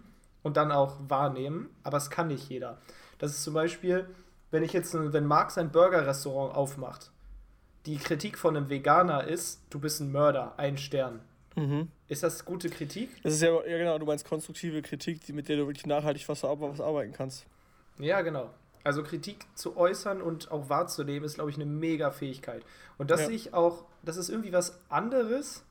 und 0.47 0.57
dann 0.57 0.71
auch 0.71 0.95
wahrnehmen, 1.09 1.69
aber 1.83 1.97
es 1.97 2.09
kann 2.09 2.29
nicht 2.29 2.49
jeder. 2.49 2.79
Das 3.19 3.33
ist 3.33 3.43
zum 3.43 3.53
Beispiel, 3.53 4.07
wenn 4.53 4.63
ich 4.63 4.73
jetzt, 4.73 4.95
wenn 4.95 5.27
Marc 5.27 5.51
sein 5.51 5.73
Burger-Restaurant 5.73 6.55
aufmacht, 6.55 7.11
die 7.85 7.97
Kritik 7.97 8.39
von 8.39 8.57
einem 8.57 8.71
Veganer 8.71 9.25
ist, 9.25 9.61
du 9.71 9.81
bist 9.81 10.01
ein 10.01 10.13
Mörder, 10.13 10.55
ein 10.57 10.79
Stern. 10.79 11.19
Mhm. 11.57 11.89
Ist 12.07 12.23
das 12.23 12.45
gute 12.45 12.71
Kritik? 12.71 13.11
Das 13.25 13.35
ist 13.35 13.43
ja, 13.43 13.49
ja 13.67 13.77
genau, 13.77 13.99
du 13.99 14.07
meinst 14.07 14.25
konstruktive 14.25 14.83
Kritik, 14.83 15.25
die, 15.25 15.33
mit 15.33 15.49
der 15.49 15.57
du 15.57 15.67
wirklich 15.67 15.87
nachhaltig 15.87 16.29
was, 16.29 16.45
was 16.45 16.81
arbeiten 16.81 17.13
kannst. 17.13 17.45
Ja, 17.99 18.21
genau. 18.21 18.51
Also 18.85 19.03
Kritik 19.03 19.47
zu 19.57 19.77
äußern 19.77 20.23
und 20.23 20.53
auch 20.53 20.69
wahrzunehmen, 20.69 21.25
ist, 21.25 21.35
glaube 21.35 21.51
ich, 21.51 21.57
eine 21.57 21.67
mega 21.67 22.13
Fähigkeit. 22.13 22.63
Und 22.99 23.11
das 23.11 23.23
ja. 23.23 23.27
sehe 23.27 23.35
ich 23.35 23.53
auch, 23.53 23.85
das 24.05 24.17
ist 24.17 24.29
irgendwie 24.29 24.53
was 24.53 24.79
anderes, 24.91 25.65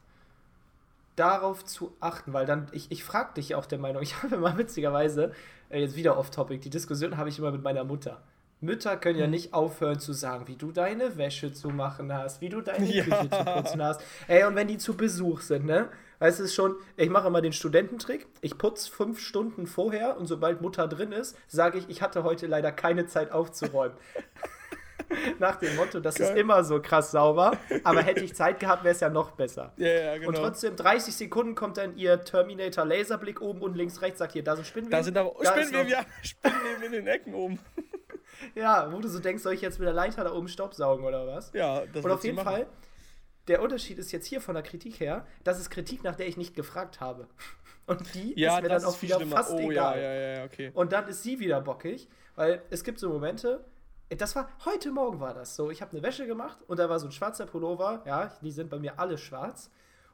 darauf 1.15 1.63
zu 1.65 1.95
achten, 1.99 2.33
weil 2.33 2.45
dann, 2.45 2.67
ich, 2.71 2.91
ich 2.91 3.03
frage 3.03 3.33
dich 3.35 3.55
auch 3.55 3.65
der 3.65 3.79
Meinung, 3.79 4.01
ich 4.03 4.21
habe 4.21 4.35
immer 4.35 4.57
witzigerweise, 4.57 5.31
äh, 5.69 5.81
jetzt 5.81 5.95
wieder 5.95 6.17
off-topic, 6.17 6.59
die 6.59 6.69
Diskussion 6.69 7.17
habe 7.17 7.29
ich 7.29 7.39
immer 7.39 7.51
mit 7.51 7.63
meiner 7.63 7.83
Mutter. 7.83 8.21
Mütter 8.61 8.97
können 8.97 9.19
ja 9.19 9.25
mhm. 9.25 9.31
nicht 9.31 9.53
aufhören 9.53 9.99
zu 9.99 10.13
sagen, 10.13 10.47
wie 10.47 10.55
du 10.55 10.71
deine 10.71 11.17
Wäsche 11.17 11.53
zu 11.53 11.69
machen 11.69 12.11
hast, 12.13 12.41
wie 12.41 12.49
du 12.49 12.61
deine 12.61 12.85
ja. 12.85 13.03
Küche 13.03 13.29
zu 13.29 13.43
putzen 13.43 13.83
hast. 13.83 14.01
Ey, 14.27 14.43
und 14.45 14.55
wenn 14.55 14.67
die 14.67 14.77
zu 14.77 14.95
Besuch 14.95 15.41
sind, 15.41 15.65
ne? 15.65 15.89
Weißt 16.19 16.39
du 16.39 16.47
schon, 16.47 16.75
ich 16.95 17.09
mache 17.09 17.27
immer 17.27 17.41
den 17.41 17.51
Studententrick. 17.51 18.27
Ich 18.39 18.57
putze 18.57 18.89
fünf 18.89 19.19
Stunden 19.19 19.67
vorher 19.67 20.17
und 20.17 20.27
sobald 20.27 20.61
Mutter 20.61 20.87
drin 20.87 21.11
ist, 21.11 21.37
sage 21.47 21.77
ich, 21.77 21.89
ich 21.89 22.01
hatte 22.01 22.23
heute 22.23 22.47
leider 22.47 22.71
keine 22.71 23.05
Zeit 23.05 23.31
aufzuräumen. 23.31 23.97
Nach 25.39 25.57
dem 25.57 25.75
Motto, 25.75 25.99
das 25.99 26.15
Geil. 26.15 26.31
ist 26.31 26.37
immer 26.37 26.63
so 26.63 26.81
krass 26.81 27.11
sauber, 27.11 27.57
aber 27.83 28.01
hätte 28.01 28.23
ich 28.23 28.35
Zeit 28.35 28.59
gehabt, 28.59 28.83
wäre 28.83 28.93
es 28.93 28.99
ja 28.99 29.09
noch 29.09 29.31
besser. 29.31 29.73
Ja, 29.77 29.87
ja, 29.87 30.17
genau. 30.17 30.29
Und 30.29 30.35
trotzdem 30.35 30.75
30 30.75 31.15
Sekunden 31.15 31.55
kommt 31.55 31.77
dann 31.77 31.95
ihr 31.97 32.23
Terminator 32.23 32.85
Laserblick 32.85 33.41
oben 33.41 33.61
und 33.61 33.75
links 33.75 34.01
rechts 34.01 34.19
sagt 34.19 34.33
hier, 34.33 34.43
da 34.43 34.55
sind 34.55 34.65
Spinnweben. 34.65 34.91
Da 34.91 35.03
sind 35.03 35.17
aber 35.17 35.33
Spinnweben, 35.43 35.87
ja, 35.87 36.05
Spinnweben 36.21 36.83
in 36.83 36.91
den 36.91 37.07
Ecken 37.07 37.33
oben. 37.33 37.59
Ja, 38.53 38.91
wo 38.91 38.99
du 38.99 39.07
so 39.07 39.19
denkst, 39.19 39.43
soll 39.43 39.53
ich 39.53 39.61
jetzt 39.61 39.79
mit 39.79 39.87
der 39.87 39.93
Leiter 39.93 40.23
da 40.23 40.33
oben 40.33 40.49
Staubsaugen 40.49 41.05
oder 41.05 41.25
was? 41.25 41.51
Ja, 41.53 41.85
das 41.85 42.03
Und 42.03 42.11
auf 42.11 42.23
jeden 42.23 42.37
Fall, 42.37 42.67
der 43.47 43.61
Unterschied 43.61 43.97
ist 43.97 44.11
jetzt 44.11 44.25
hier 44.25 44.41
von 44.41 44.55
der 44.55 44.63
Kritik 44.63 44.99
her, 44.99 45.25
das 45.43 45.59
ist 45.59 45.69
Kritik, 45.69 46.03
nach 46.03 46.15
der 46.15 46.27
ich 46.27 46.37
nicht 46.37 46.55
gefragt 46.55 46.99
habe. 46.99 47.27
Und 47.87 48.13
die 48.15 48.33
ja, 48.39 48.57
ist 48.57 48.63
mir 48.63 48.69
dann 48.69 48.83
auch 48.83 49.01
wieder 49.01 49.15
schlimmer. 49.17 49.37
fast 49.37 49.51
oh, 49.51 49.71
egal. 49.71 50.01
Ja, 50.01 50.13
ja, 50.13 50.37
ja, 50.37 50.43
okay. 50.45 50.71
Und 50.73 50.91
dann 50.91 51.07
ist 51.07 51.21
sie 51.21 51.39
wieder 51.39 51.61
bockig, 51.61 52.09
weil 52.35 52.63
es 52.71 52.83
gibt 52.83 52.99
so 52.99 53.09
Momente, 53.09 53.63
das 54.09 54.35
war, 54.35 54.49
heute 54.65 54.91
Morgen 54.91 55.19
war 55.19 55.33
das 55.33 55.55
so, 55.55 55.71
ich 55.71 55.81
habe 55.81 55.91
eine 55.91 56.03
Wäsche 56.03 56.27
gemacht 56.27 56.59
und 56.67 56.79
da 56.79 56.89
war 56.89 56.99
so 56.99 57.07
ein 57.07 57.11
schwarzer 57.11 57.45
Pullover, 57.45 58.03
ja, 58.05 58.31
die 58.41 58.51
sind 58.51 58.69
bei 58.69 58.79
mir 58.79 58.99
alle 58.99 59.17
schwarz. 59.17 59.71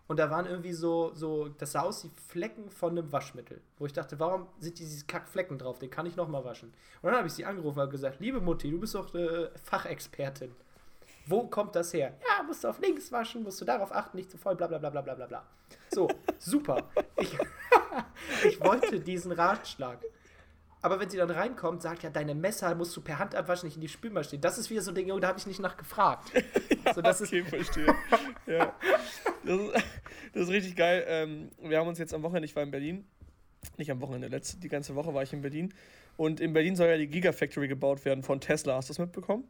Und 0.08 0.18
da 0.18 0.30
waren 0.30 0.46
irgendwie 0.46 0.74
so, 0.74 1.14
so, 1.14 1.48
das 1.48 1.72
sah 1.72 1.84
aus 1.84 2.04
wie 2.04 2.10
Flecken 2.28 2.70
von 2.70 2.98
einem 2.98 3.10
Waschmittel. 3.14 3.62
Wo 3.78 3.86
ich 3.86 3.94
dachte, 3.94 4.20
warum 4.20 4.48
sind 4.60 4.78
diese 4.78 5.06
Kackflecken 5.06 5.58
drauf? 5.58 5.80
Den 5.80 5.90
kann 5.90 6.06
ich 6.06 6.18
nochmal 6.18 6.44
waschen. 6.44 6.74
Und 7.02 7.08
dann 7.08 7.16
habe 7.16 7.28
ich 7.28 7.34
sie 7.34 7.46
angerufen 7.46 7.80
und 7.80 7.90
gesagt, 7.90 8.20
liebe 8.20 8.42
Mutti, 8.42 8.70
du 8.70 8.78
bist 8.78 8.94
doch 8.94 9.16
äh, 9.16 9.50
Fachexpertin. 9.64 10.54
Wo 11.28 11.48
kommt 11.48 11.78
das 11.78 11.94
her? 11.94 12.18
Ja, 12.28 12.44
musst 12.44 12.64
du 12.64 12.68
auf 12.68 12.80
links 12.80 13.10
waschen, 13.12 13.44
musst 13.44 13.62
du 13.62 13.66
darauf 13.66 13.94
achten, 13.94 14.18
nicht 14.18 14.30
zu 14.30 14.38
voll, 14.38 14.56
bla 14.56 14.68
bla 14.68 14.80
bla 14.80 14.90
bla 14.90 15.02
bla 15.02 15.26
bla. 15.26 15.44
So, 15.94 16.10
super. 16.40 16.90
Ich, 17.16 17.38
ich 18.44 18.60
wollte 18.60 19.00
diesen 19.00 19.32
Ratschlag. 19.32 20.00
Aber 20.84 21.00
wenn 21.00 21.10
sie 21.10 21.18
dann 21.18 21.30
reinkommt, 21.30 21.82
sagt 21.82 22.02
ja, 22.04 22.10
deine 22.10 22.34
Messer 22.34 22.74
musst 22.74 22.96
du 22.96 23.02
per 23.02 23.20
Hand 23.20 23.36
abwaschen, 23.36 23.68
nicht 23.68 23.76
in 23.76 23.82
die 23.82 23.88
Spülmaschine. 23.88 24.42
Das 24.42 24.58
ist 24.58 24.70
wieder 24.70 24.82
so 24.82 24.92
ein 24.92 24.96
Ding, 24.96 25.08
da 25.22 25.28
habe 25.28 25.38
ich 25.38 25.46
nicht 25.46 25.60
nachgefragt. 25.60 26.32
ja, 26.86 26.94
so, 26.94 27.02
das 27.02 27.22
okay, 27.22 27.40
ist 27.40 27.50
verstehe. 27.50 27.96
ja. 28.48 28.74
Das 29.46 29.60
ist, 29.60 29.74
das 30.34 30.44
ist 30.44 30.50
richtig 30.50 30.76
geil. 30.76 31.04
Ähm, 31.08 31.50
wir 31.62 31.78
haben 31.78 31.88
uns 31.88 32.00
jetzt 32.00 32.14
am 32.14 32.24
Wochenende, 32.24 32.46
ich 32.46 32.56
war 32.56 32.64
in 32.64 32.72
Berlin, 32.72 33.06
nicht 33.78 33.92
am 33.92 34.02
Wochenende, 34.02 34.28
letzte, 34.28 34.60
die 34.60 34.70
ganze 34.70 34.96
Woche 34.96 35.14
war 35.14 35.22
ich 35.22 35.34
in 35.34 35.42
Berlin. 35.42 35.74
Und 36.18 36.40
in 36.40 36.54
Berlin 36.54 36.76
soll 36.76 36.88
ja 36.88 36.98
die 36.98 37.08
Gigafactory 37.08 37.68
gebaut 37.68 38.04
werden 38.04 38.24
von 38.24 38.42
Tesla. 38.42 38.76
Hast 38.76 38.90
du 38.90 38.94
das 38.94 39.00
mitbekommen? 39.00 39.44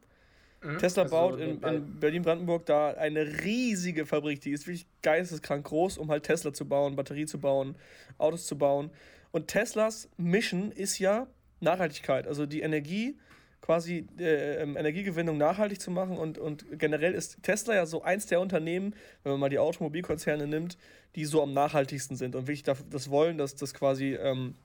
Mhm. 0.62 0.78
Tesla 0.78 1.04
also 1.04 1.16
baut 1.16 1.40
in, 1.40 1.62
in 1.62 2.00
Berlin-Brandenburg 2.00 2.66
da 2.66 2.92
eine 2.92 3.26
riesige 3.44 4.06
Fabrik, 4.06 4.42
die 4.42 4.52
ist 4.52 4.68
wirklich 4.68 4.86
geisteskrank 5.02 5.66
groß, 5.66 5.98
um 5.98 6.12
halt 6.12 6.24
Tesla 6.24 6.54
zu 6.54 6.68
bauen, 6.68 6.96
Batterie 6.96 7.26
zu 7.26 7.40
bauen, 7.40 7.76
Autos 8.18 8.46
zu 8.46 8.58
bauen. 8.58 8.92
Und 9.32 9.48
Teslas 9.48 10.10
Mission 10.18 10.72
ist 10.72 11.00
ja, 11.00 11.28
Nachhaltigkeit, 11.60 12.28
also 12.28 12.46
die 12.46 12.62
Energie, 12.62 13.18
quasi 13.62 14.08
äh, 14.18 14.62
ähm, 14.62 14.76
Energiegewinnung 14.76 15.38
nachhaltig 15.38 15.80
zu 15.80 15.92
machen 15.92 16.18
und, 16.18 16.40
und 16.40 16.66
generell 16.80 17.14
ist 17.14 17.44
Tesla 17.44 17.76
ja 17.76 17.86
so 17.86 18.02
eins 18.02 18.26
der 18.26 18.42
Unternehmen, 18.42 18.96
wenn 19.24 19.34
man 19.34 19.40
mal 19.40 19.50
die 19.50 19.60
Automobilkonzerne 19.60 20.48
nimmt, 20.48 20.78
die 21.16 21.26
so 21.26 21.44
am 21.44 21.54
nachhaltigsten 21.54 22.18
sind 22.18 22.36
und 22.36 22.48
wirklich 22.48 22.64
das 22.64 23.10
wollen, 23.10 23.38
dass 23.38 23.56
das 23.56 23.74
quasi, 23.74 24.16
ähm, 24.16 24.56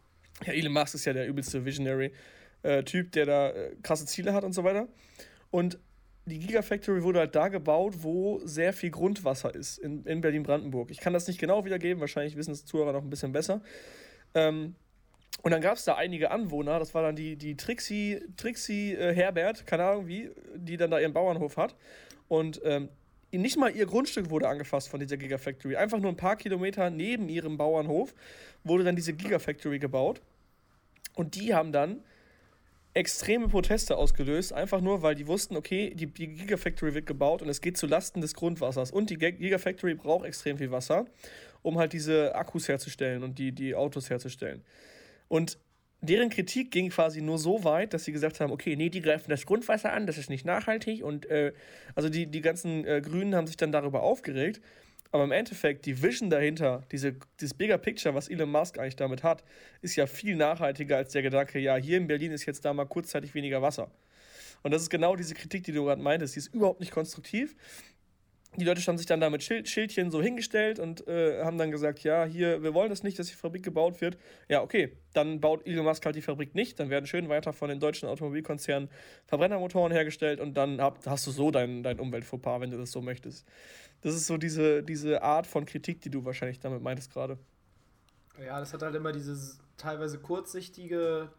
ja, 0.47 0.55
Elon 0.55 0.73
Musk 0.73 0.95
ist 0.95 1.05
ja 1.05 1.13
der 1.13 1.29
übelste 1.29 1.65
Visionary 1.65 2.13
äh, 2.63 2.83
der 2.83 3.27
da 3.27 3.51
äh, 3.51 3.77
krasse 3.83 4.07
Ziele 4.07 4.33
hat 4.33 4.45
und 4.45 4.53
so 4.53 4.65
weiter. 4.65 4.89
Und 5.51 5.79
die 6.25 6.41
Gigafactory 6.41 7.05
wurde 7.05 7.21
halt 7.21 7.37
da 7.37 7.49
gebaut, 7.49 7.95
wo 7.99 8.41
sehr 8.45 8.73
viel 8.73 8.91
Grundwasser 8.91 9.55
ist, 9.55 9.79
in, 9.79 10.05
in 10.05 10.21
Berlin-Brandenburg. 10.21 10.91
Ich 10.91 10.99
kann 10.99 11.13
das 11.13 11.29
nicht 11.29 11.39
genau 11.39 11.65
wiedergeben, 11.65 12.01
wahrscheinlich 12.01 12.37
wissen 12.37 12.51
es 12.51 12.65
Zuhörer 12.65 12.93
noch 12.93 13.03
ein 13.03 13.11
bisschen 13.11 13.33
besser. 13.33 13.61
Ähm, 14.37 14.77
und 15.43 15.51
dann 15.51 15.61
gab 15.61 15.77
es 15.77 15.85
da 15.85 15.95
einige 15.95 16.31
Anwohner, 16.31 16.79
das 16.79 16.95
war 16.95 17.03
dann 17.03 17.17
die, 17.17 17.37
die 17.37 17.57
Trixie, 17.57 18.21
Trixie 18.37 18.95
äh, 18.95 19.15
Herbert, 19.15 19.67
keine 19.67 19.85
Ahnung 19.85 20.07
wie, 20.07 20.31
die 20.55 20.77
dann 20.77 20.91
da 20.91 20.99
ihren 20.99 21.13
Bauernhof 21.13 21.57
hat. 21.57 21.75
Und 22.29 22.61
ähm, 22.65 22.89
nicht 23.33 23.57
mal 23.57 23.75
ihr 23.75 23.87
Grundstück 23.87 24.31
wurde 24.31 24.49
angefasst 24.49 24.89
von 24.89 25.01
dieser 25.01 25.17
Gigafactory. 25.17 25.77
Einfach 25.77 25.99
nur 25.99 26.11
ein 26.11 26.17
paar 26.17 26.37
Kilometer 26.37 26.91
neben 26.91 27.29
ihrem 27.29 27.57
Bauernhof 27.57 28.15
wurde 28.65 28.85
dann 28.85 28.97
diese 28.97 29.13
Gigafactory 29.13 29.79
gebaut. 29.79 30.21
Und 31.15 31.35
die 31.35 31.55
haben 31.55 31.73
dann 31.73 32.03
extreme 32.95 33.49
Proteste 33.49 33.97
ausgelöst, 33.97 34.55
einfach 34.55 34.81
nur, 34.81 35.03
weil 35.03 35.15
die 35.15 35.27
wussten, 35.27 35.55
okay, 35.57 35.93
die, 35.95 36.07
die 36.07 36.29
Gigafactory 36.29 36.95
wird 36.95 37.07
gebaut 37.07 37.43
und 37.43 37.49
es 37.49 37.61
geht 37.61 37.77
zu 37.77 37.87
Lasten 37.87 38.21
des 38.21 38.35
Grundwassers. 38.35 38.91
Und 38.91 39.11
die 39.11 39.19
Gigafactory 39.19 39.95
braucht 39.95 40.25
extrem 40.25 40.57
viel 40.57 40.71
Wasser, 40.71 41.07
um 41.67 41.79
halt 41.79 41.93
diese 41.93 42.33
Akkus 42.37 42.69
herzustellen 42.69 43.25
und 43.25 43.41
die, 43.41 43.51
die 43.51 43.75
Autos 43.75 44.09
herzustellen. 44.09 44.63
Und 45.27 45.59
deren 46.01 46.31
Kritik 46.31 46.71
ging 46.71 46.91
quasi 46.91 47.21
nur 47.21 47.39
so 47.39 47.65
weit, 47.65 47.93
dass 47.93 48.05
sie 48.05 48.13
gesagt 48.13 48.39
haben, 48.39 48.53
okay, 48.53 48.77
nee, 48.77 48.89
die 48.89 49.03
greifen 49.03 49.31
das 49.31 49.47
Grundwasser 49.47 49.93
an, 49.93 50.07
das 50.07 50.17
ist 50.17 50.31
nicht 50.31 50.45
nachhaltig. 50.45 51.03
Und 51.03 51.27
äh, 51.27 51.53
also 51.97 52.09
die, 52.09 52.27
die 52.27 52.41
ganzen 52.41 52.87
äh, 52.87 53.01
Grünen 53.01 53.35
haben 53.35 53.49
sich 53.49 53.57
dann 53.57 53.73
darüber 53.73 54.05
aufgeregt. 54.05 54.61
Aber 55.11 55.25
im 55.25 55.33
Endeffekt, 55.33 55.87
die 55.87 56.01
Vision 56.01 56.31
dahinter, 56.31 56.85
diese, 56.93 57.17
dieses 57.41 57.55
Bigger 57.55 57.79
Picture, 57.79 58.15
was 58.15 58.29
Elon 58.29 58.51
Musk 58.51 58.79
eigentlich 58.79 58.95
damit 58.95 59.25
hat, 59.25 59.43
ist 59.83 59.97
ja 59.97 60.07
viel 60.07 60.37
nachhaltiger 60.37 60.99
als 60.99 61.13
der 61.13 61.23
Gedanke, 61.23 61.59
ja, 61.59 61.75
hier 61.75 61.97
in 61.97 62.07
Berlin 62.07 62.31
ist 62.31 62.47
jetzt 62.47 62.65
da 62.65 62.73
mal 62.75 62.87
kurzzeitig 62.87 63.35
weniger 63.35 63.61
Wasser. 63.61 63.91
Und 64.63 64.71
das 64.71 64.83
ist 64.83 64.91
genau 64.91 65.17
diese 65.17 65.35
Kritik, 65.35 65.65
die 65.65 65.73
du 65.73 65.85
gerade 65.85 66.01
meintest. 66.01 66.37
Die 66.37 66.39
ist 66.39 66.55
überhaupt 66.55 66.79
nicht 66.79 66.93
konstruktiv 66.93 67.57
die 68.57 68.65
Leute 68.65 68.81
haben 68.83 68.99
sich 68.99 69.07
dann 69.07 69.21
da 69.21 69.31
mit 69.31 69.43
Schild, 69.43 69.69
Schildchen 69.69 70.11
so 70.11 70.23
hingestellt 70.23 70.79
und 70.79 71.07
äh, 71.09 71.43
haben 71.43 71.59
dann 71.59 71.71
gesagt, 71.71 72.01
ja, 72.01 72.25
hier, 72.25 72.63
wir 72.63 72.75
wollen 72.75 72.91
das 72.91 73.03
nicht, 73.03 73.19
dass 73.19 73.29
die 73.29 73.35
Fabrik 73.35 73.63
gebaut 73.63 74.01
wird. 74.01 74.19
Ja, 74.49 74.63
okay, 74.63 74.97
dann 75.13 75.41
baut 75.41 75.67
Elon 75.67 75.85
Musk 75.85 76.05
halt 76.05 76.17
die 76.17 76.23
Fabrik 76.23 76.55
nicht, 76.55 76.79
dann 76.81 76.91
werden 76.91 77.07
schön 77.07 77.29
weiter 77.29 77.53
von 77.53 77.69
den 77.69 77.81
deutschen 77.81 78.09
Automobilkonzernen 78.09 78.89
Verbrennermotoren 79.27 79.93
hergestellt 79.93 80.41
und 80.41 80.55
dann 80.55 80.81
hab, 80.81 81.05
hast 81.07 81.27
du 81.27 81.31
so 81.31 81.51
dein, 81.51 81.83
dein 81.83 82.01
Umweltfauxpas, 82.01 82.61
wenn 82.61 82.71
du 82.71 82.79
das 82.79 82.93
so 82.93 83.01
möchtest. 83.01 83.47
Das 84.03 84.15
ist 84.15 84.27
so 84.27 84.37
diese, 84.37 84.83
diese 84.83 85.23
Art 85.23 85.47
von 85.47 85.65
Kritik, 85.65 86.01
die 86.01 86.11
du 86.11 86.25
wahrscheinlich 86.25 86.61
damit 86.61 86.83
meintest 86.83 87.13
gerade. 87.13 87.39
Ja, 88.45 88.61
das 88.61 88.73
hat 88.73 88.83
halt 88.83 88.95
immer 88.95 89.13
diese 89.13 89.37
teilweise 89.77 90.19
kurzsichtige 90.19 91.31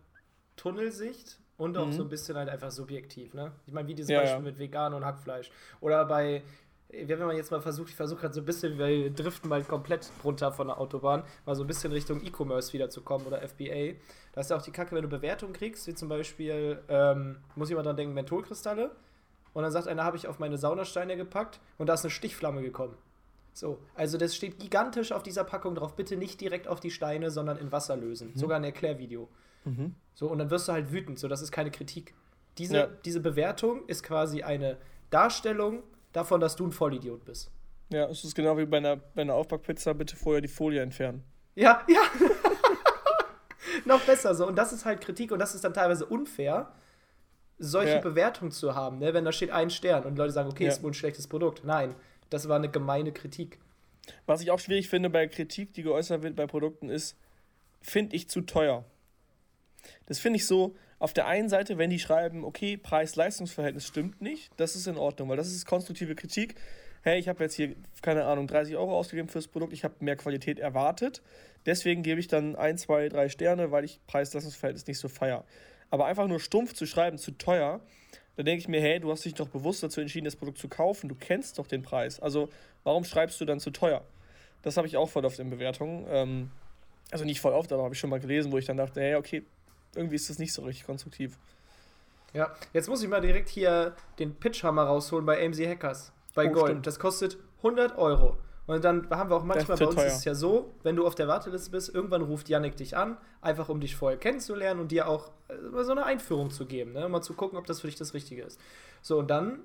Tunnelsicht 0.55 1.39
und 1.57 1.77
auch 1.77 1.87
mhm. 1.87 1.93
so 1.93 2.03
ein 2.03 2.09
bisschen 2.09 2.37
halt 2.37 2.49
einfach 2.49 2.71
subjektiv, 2.71 3.33
ne? 3.33 3.51
Ich 3.65 3.73
meine, 3.73 3.87
wie 3.87 3.95
dieses 3.95 4.11
ja, 4.11 4.19
Beispiel 4.19 4.43
ja. 4.45 4.51
mit 4.51 4.59
Vegan 4.59 4.93
und 4.93 5.05
Hackfleisch. 5.05 5.51
Oder 5.79 6.05
bei 6.05 6.43
wenn 6.89 7.19
man 7.19 7.35
jetzt 7.35 7.51
mal 7.51 7.61
versucht, 7.61 7.89
ich 7.89 7.95
versuche 7.95 8.21
gerade 8.21 8.33
so 8.33 8.41
ein 8.41 8.45
bisschen, 8.45 8.77
wir 8.77 9.09
driften 9.09 9.49
mal 9.49 9.63
komplett 9.63 10.09
runter 10.23 10.51
von 10.51 10.67
der 10.67 10.79
Autobahn, 10.79 11.23
mal 11.45 11.55
so 11.55 11.63
ein 11.63 11.67
bisschen 11.67 11.91
Richtung 11.91 12.23
E-Commerce 12.23 12.71
wiederzukommen 12.73 13.27
oder 13.27 13.45
FBA. 13.47 13.95
Da 14.33 14.41
ist 14.41 14.49
ja 14.49 14.57
auch 14.57 14.61
die 14.61 14.71
Kacke, 14.71 14.95
wenn 14.95 15.01
du 15.01 15.09
Bewertungen 15.09 15.53
kriegst, 15.53 15.85
wie 15.87 15.93
zum 15.93 16.07
Beispiel, 16.07 16.81
ähm, 16.87 17.37
muss 17.55 17.69
jemand 17.69 17.87
dran 17.87 17.97
denken, 17.97 18.13
Mentholkristalle. 18.13 18.91
Und 19.53 19.63
dann 19.63 19.71
sagt 19.71 19.87
einer, 19.87 20.03
habe 20.03 20.17
ich 20.17 20.27
auf 20.27 20.39
meine 20.39 20.57
Saunasteine 20.57 21.17
gepackt 21.17 21.59
und 21.77 21.87
da 21.87 21.95
ist 21.95 22.03
eine 22.03 22.11
Stichflamme 22.11 22.61
gekommen. 22.61 22.95
So, 23.53 23.79
also 23.95 24.19
das 24.19 24.35
steht 24.35 24.59
gigantisch 24.59 25.11
auf 25.11 25.23
dieser 25.23 25.43
Packung 25.43 25.73
drauf, 25.73 25.95
bitte 25.95 26.15
nicht 26.15 26.39
direkt 26.39 26.67
auf 26.67 26.79
die 26.79 26.91
Steine, 26.91 27.31
sondern 27.31 27.57
in 27.57 27.71
Wasser 27.71 27.97
lösen. 27.97 28.29
Mhm. 28.33 28.37
Sogar 28.37 28.57
ein 28.57 28.63
Erklärvideo. 28.63 29.27
Mhm. 29.65 29.95
So, 30.13 30.27
und 30.27 30.37
dann 30.37 30.51
wirst 30.51 30.67
du 30.67 30.73
halt 30.73 30.91
wütend, 30.91 31.17
so 31.17 31.27
das 31.27 31.41
ist 31.41 31.51
keine 31.51 31.71
Kritik. 31.71 32.13
Diese, 32.59 32.77
ja. 32.77 32.87
diese 33.03 33.19
Bewertung 33.19 33.85
ist 33.87 34.03
quasi 34.03 34.43
eine 34.43 34.77
Darstellung 35.09 35.81
davon, 36.17 36.41
dass 36.41 36.55
du 36.55 36.65
ein 36.67 36.71
Vollidiot 36.71 37.23
bist. 37.25 37.51
Ja, 37.89 38.09
es 38.09 38.23
ist 38.23 38.35
genau 38.35 38.57
wie 38.57 38.65
bei 38.65 38.77
einer, 38.77 38.97
bei 38.97 39.21
einer 39.21 39.35
Aufbackpizza, 39.35 39.93
bitte 39.93 40.15
vorher 40.15 40.41
die 40.41 40.49
Folie 40.49 40.81
entfernen. 40.81 41.23
Ja, 41.55 41.85
ja. 41.87 42.01
Noch 43.85 44.01
besser 44.01 44.35
so. 44.35 44.45
Und 44.45 44.57
das 44.57 44.73
ist 44.73 44.85
halt 44.85 45.01
Kritik 45.01 45.31
und 45.31 45.39
das 45.39 45.55
ist 45.55 45.63
dann 45.63 45.73
teilweise 45.73 46.05
unfair, 46.05 46.73
solche 47.57 47.93
ja. 47.93 47.99
Bewertungen 47.99 48.51
zu 48.51 48.75
haben, 48.75 48.99
ne? 48.99 49.13
wenn 49.13 49.25
da 49.25 49.31
steht 49.31 49.51
ein 49.51 49.69
Stern 49.69 50.03
und 50.03 50.17
Leute 50.17 50.31
sagen, 50.31 50.49
okay, 50.49 50.65
ja. 50.65 50.69
ist 50.69 50.83
wohl 50.83 50.91
ein 50.91 50.93
schlechtes 50.93 51.27
Produkt. 51.27 51.63
Nein, 51.63 51.95
das 52.29 52.47
war 52.49 52.57
eine 52.57 52.69
gemeine 52.69 53.11
Kritik. 53.11 53.59
Was 54.25 54.41
ich 54.41 54.51
auch 54.51 54.59
schwierig 54.59 54.89
finde 54.89 55.09
bei 55.09 55.27
Kritik, 55.27 55.73
die 55.73 55.83
geäußert 55.83 56.21
wird 56.21 56.35
bei 56.35 56.45
Produkten, 56.45 56.89
ist, 56.89 57.17
finde 57.81 58.15
ich 58.15 58.29
zu 58.29 58.41
teuer. 58.41 58.85
Das 60.05 60.19
finde 60.19 60.37
ich 60.37 60.45
so, 60.45 60.75
auf 60.99 61.13
der 61.13 61.27
einen 61.27 61.49
Seite, 61.49 61.77
wenn 61.77 61.89
die 61.89 61.99
schreiben, 61.99 62.43
okay, 62.43 62.77
Preis-Leistungs-Verhältnis 62.77 63.85
stimmt 63.85 64.21
nicht, 64.21 64.51
das 64.57 64.75
ist 64.75 64.87
in 64.87 64.97
Ordnung, 64.97 65.29
weil 65.29 65.37
das 65.37 65.47
ist 65.47 65.65
konstruktive 65.65 66.15
Kritik. 66.15 66.55
Hey, 67.03 67.19
ich 67.19 67.27
habe 67.27 67.43
jetzt 67.43 67.53
hier, 67.53 67.75
keine 68.01 68.25
Ahnung, 68.25 68.47
30 68.47 68.75
Euro 68.75 68.97
ausgegeben 68.97 69.29
fürs 69.29 69.47
Produkt, 69.47 69.73
ich 69.73 69.83
habe 69.83 69.93
mehr 69.99 70.15
Qualität 70.15 70.59
erwartet. 70.59 71.21
Deswegen 71.65 72.01
gebe 72.01 72.19
ich 72.19 72.27
dann 72.27 72.55
ein, 72.55 72.77
zwei, 72.77 73.09
drei 73.09 73.29
Sterne, 73.29 73.71
weil 73.71 73.83
ich 73.83 73.99
Preis-Leistungs-Verhältnis 74.07 74.87
nicht 74.87 74.99
so 74.99 75.07
feier. 75.07 75.43
Aber 75.89 76.05
einfach 76.05 76.27
nur 76.27 76.39
stumpf 76.39 76.73
zu 76.73 76.85
schreiben, 76.85 77.17
zu 77.17 77.31
teuer, 77.31 77.79
da 78.35 78.43
denke 78.43 78.59
ich 78.59 78.67
mir, 78.67 78.81
hey, 78.81 78.99
du 78.99 79.11
hast 79.11 79.25
dich 79.25 79.33
doch 79.33 79.49
bewusst 79.49 79.83
dazu 79.83 80.01
entschieden, 80.01 80.25
das 80.25 80.35
Produkt 80.35 80.57
zu 80.57 80.67
kaufen, 80.67 81.09
du 81.09 81.15
kennst 81.15 81.59
doch 81.59 81.67
den 81.67 81.81
Preis. 81.81 82.19
Also 82.19 82.49
warum 82.83 83.03
schreibst 83.03 83.39
du 83.41 83.45
dann 83.45 83.59
zu 83.59 83.71
teuer? 83.71 84.03
Das 84.61 84.77
habe 84.77 84.87
ich 84.87 84.97
auch 84.97 85.09
voll 85.09 85.25
oft 85.25 85.39
in 85.39 85.49
Bewertungen. 85.49 86.05
Ähm, 86.09 86.51
also 87.11 87.25
nicht 87.25 87.39
voll 87.39 87.53
oft, 87.53 87.71
aber 87.71 87.83
habe 87.83 87.93
ich 87.93 87.99
schon 87.99 88.09
mal 88.09 88.19
gelesen, 88.19 88.51
wo 88.51 88.57
ich 88.57 88.65
dann 88.65 88.77
dachte, 88.77 89.01
hey, 89.01 89.15
okay, 89.15 89.43
irgendwie 89.95 90.15
ist 90.15 90.29
das 90.29 90.39
nicht 90.39 90.53
so 90.53 90.63
richtig 90.63 90.85
konstruktiv. 90.85 91.37
Ja, 92.33 92.51
jetzt 92.73 92.89
muss 92.89 93.01
ich 93.01 93.09
mal 93.09 93.21
direkt 93.21 93.49
hier 93.49 93.95
den 94.19 94.35
Pitchhammer 94.35 94.83
rausholen 94.83 95.25
bei 95.25 95.43
AMC 95.43 95.67
Hackers. 95.67 96.11
Bei 96.35 96.49
oh, 96.49 96.53
Gold. 96.53 96.67
Stimmt. 96.67 96.87
Das 96.87 96.99
kostet 96.99 97.37
100 97.57 97.97
Euro. 97.97 98.37
Und 98.67 98.83
dann 98.83 99.09
haben 99.09 99.29
wir 99.29 99.37
auch 99.37 99.45
manchmal 99.45 99.77
bei 99.77 99.85
uns 99.85 99.95
teuer. 99.95 100.05
ist 100.07 100.17
es 100.17 100.25
ja 100.25 100.35
so, 100.35 100.73
wenn 100.83 100.97
du 100.97 101.07
auf 101.07 101.15
der 101.15 101.29
Warteliste 101.29 101.71
bist, 101.71 101.93
irgendwann 101.93 102.21
ruft 102.21 102.49
Yannick 102.49 102.75
dich 102.75 102.97
an, 102.97 103.17
einfach 103.41 103.69
um 103.69 103.79
dich 103.79 103.95
vorher 103.95 104.19
kennenzulernen 104.19 104.81
und 104.81 104.91
dir 104.91 105.07
auch 105.07 105.31
äh, 105.47 105.83
so 105.83 105.93
eine 105.93 106.05
Einführung 106.05 106.51
zu 106.51 106.65
geben, 106.65 106.91
ne? 106.91 107.07
mal 107.07 107.21
zu 107.21 107.33
gucken, 107.33 107.57
ob 107.57 107.65
das 107.65 107.79
für 107.79 107.87
dich 107.87 107.95
das 107.95 108.13
Richtige 108.13 108.43
ist. 108.43 108.59
So, 109.01 109.19
und 109.19 109.29
dann, 109.29 109.59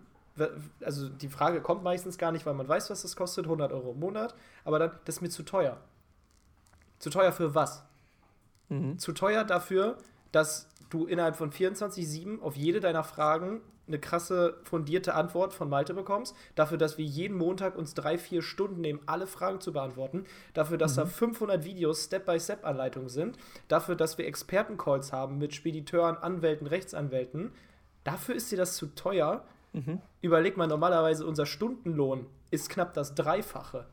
also 0.85 1.09
die 1.09 1.29
Frage 1.29 1.61
kommt 1.61 1.83
meistens 1.83 2.17
gar 2.17 2.31
nicht, 2.31 2.47
weil 2.47 2.55
man 2.55 2.69
weiß, 2.69 2.91
was 2.91 3.03
das 3.03 3.17
kostet, 3.17 3.47
100 3.47 3.73
Euro 3.73 3.91
im 3.91 3.99
Monat, 3.99 4.37
aber 4.65 4.79
dann, 4.79 4.93
das 5.05 5.17
ist 5.17 5.21
mir 5.21 5.31
zu 5.31 5.43
teuer. 5.43 5.79
Zu 7.01 7.11
teuer 7.11 7.33
für 7.33 7.57
was? 7.57 7.85
Mhm. 8.69 9.01
Zu 9.01 9.13
teuer 9.13 9.43
dafür, 9.43 9.99
dass 10.33 10.69
du 10.91 11.07
innerhalb 11.07 11.37
von 11.37 11.53
24-7 11.53 12.41
auf 12.41 12.57
jede 12.57 12.81
deiner 12.81 13.05
Fragen 13.05 13.61
eine 13.89 13.99
krasse, 13.99 14.59
fundierte 14.63 15.15
Antwort 15.15 15.53
von 15.53 15.69
Malte 15.69 15.95
bekommst. 15.95 16.37
Dafür, 16.55 16.79
dass 16.79 16.99
wir 16.99 17.05
jeden 17.05 17.37
Montag 17.37 17.77
uns 17.77 17.95
drei, 17.95 18.17
vier 18.17 18.43
Stunden 18.43 18.81
nehmen, 18.81 19.01
alle 19.07 19.27
Fragen 19.27 19.61
zu 19.61 19.73
beantworten. 19.73 20.25
Dafür, 20.55 20.79
dass 20.79 20.93
mhm. 20.93 21.01
da 21.01 21.07
500 21.07 21.65
Videos 21.65 22.05
Step-by-Step-Anleitungen 22.05 23.09
sind. 23.09 23.37
Dafür, 23.69 23.97
dass 23.97 24.19
wir 24.19 24.27
Expertencalls 24.27 25.13
haben 25.13 25.39
mit 25.39 25.55
Spediteuren, 25.55 26.17
Anwälten, 26.17 26.67
Rechtsanwälten. 26.67 27.53
Dafür 28.05 28.35
ist 28.35 28.51
dir 28.53 28.59
das 28.59 28.77
zu 28.77 28.87
teuer. 28.95 29.45
Mhm. 29.73 30.01
Überleg 30.21 30.57
mal, 30.57 30.69
normalerweise 30.69 31.27
unser 31.27 31.47
Stundenlohn 31.47 32.27
ist 32.51 32.71
knapp 32.71 32.95
das 32.95 33.15
Dreifache. 33.15 33.87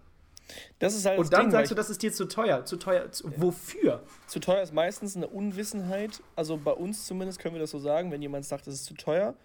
Das 0.80 0.96
ist 0.96 1.06
halt 1.06 1.20
Und 1.20 1.32
dann 1.32 1.42
Ding, 1.42 1.52
sagst 1.52 1.72
du, 1.72 1.76
das 1.76 1.90
ist 1.90 2.02
dir 2.02 2.12
zu 2.12 2.26
teuer. 2.26 2.66
Zu 2.66 2.78
teuer. 2.78 3.12
Zu, 3.12 3.32
wofür? 3.38 4.04
Zu 4.28 4.40
teuer 4.40 4.62
ist 4.62 4.74
meistens 4.74 5.16
eine 5.16 5.28
Unwissenheit. 5.28 6.22
Also 6.36 6.58
bei 6.58 6.72
uns 6.72 7.06
zumindest 7.06 7.40
können 7.40 7.56
wir 7.56 7.62
das 7.62 7.72
so 7.72 7.80
sagen, 7.80 8.12
wenn 8.12 8.22
jemand 8.22 8.46
sagt, 8.46 8.68
das 8.68 8.74
ist 8.74 8.86
zu 8.86 8.96
teuer, 8.96 9.36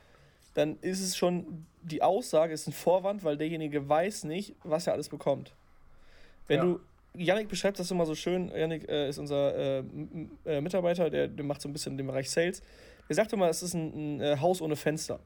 dann 0.54 0.78
ist 0.80 1.00
es 1.00 1.16
schon, 1.16 1.66
die 1.82 2.02
Aussage 2.02 2.52
ist 2.52 2.66
ein 2.66 2.72
Vorwand, 2.72 3.24
weil 3.24 3.36
derjenige 3.36 3.88
weiß 3.88 4.24
nicht, 4.24 4.54
was 4.62 4.86
er 4.86 4.92
alles 4.92 5.08
bekommt. 5.08 5.52
Wenn 6.46 6.58
ja. 6.58 6.64
du, 6.64 6.80
Yannick 7.16 7.48
beschreibt 7.48 7.78
das 7.78 7.90
immer 7.90 8.06
so 8.06 8.14
schön, 8.14 8.48
Yannick 8.48 8.88
äh, 8.88 9.08
ist 9.08 9.18
unser 9.18 9.54
äh, 9.54 9.84
äh, 10.44 10.60
Mitarbeiter, 10.60 11.10
der, 11.10 11.28
der 11.28 11.44
macht 11.44 11.60
so 11.60 11.68
ein 11.68 11.72
bisschen 11.72 11.96
den 11.96 12.06
Bereich 12.06 12.30
Sales. 12.30 12.62
Er 13.08 13.14
sagt 13.14 13.32
immer, 13.32 13.48
es 13.48 13.62
ist 13.62 13.74
ein, 13.74 14.16
ein 14.16 14.20
äh, 14.20 14.36
Haus 14.40 14.62
ohne 14.62 14.76
Fenster. 14.76 15.20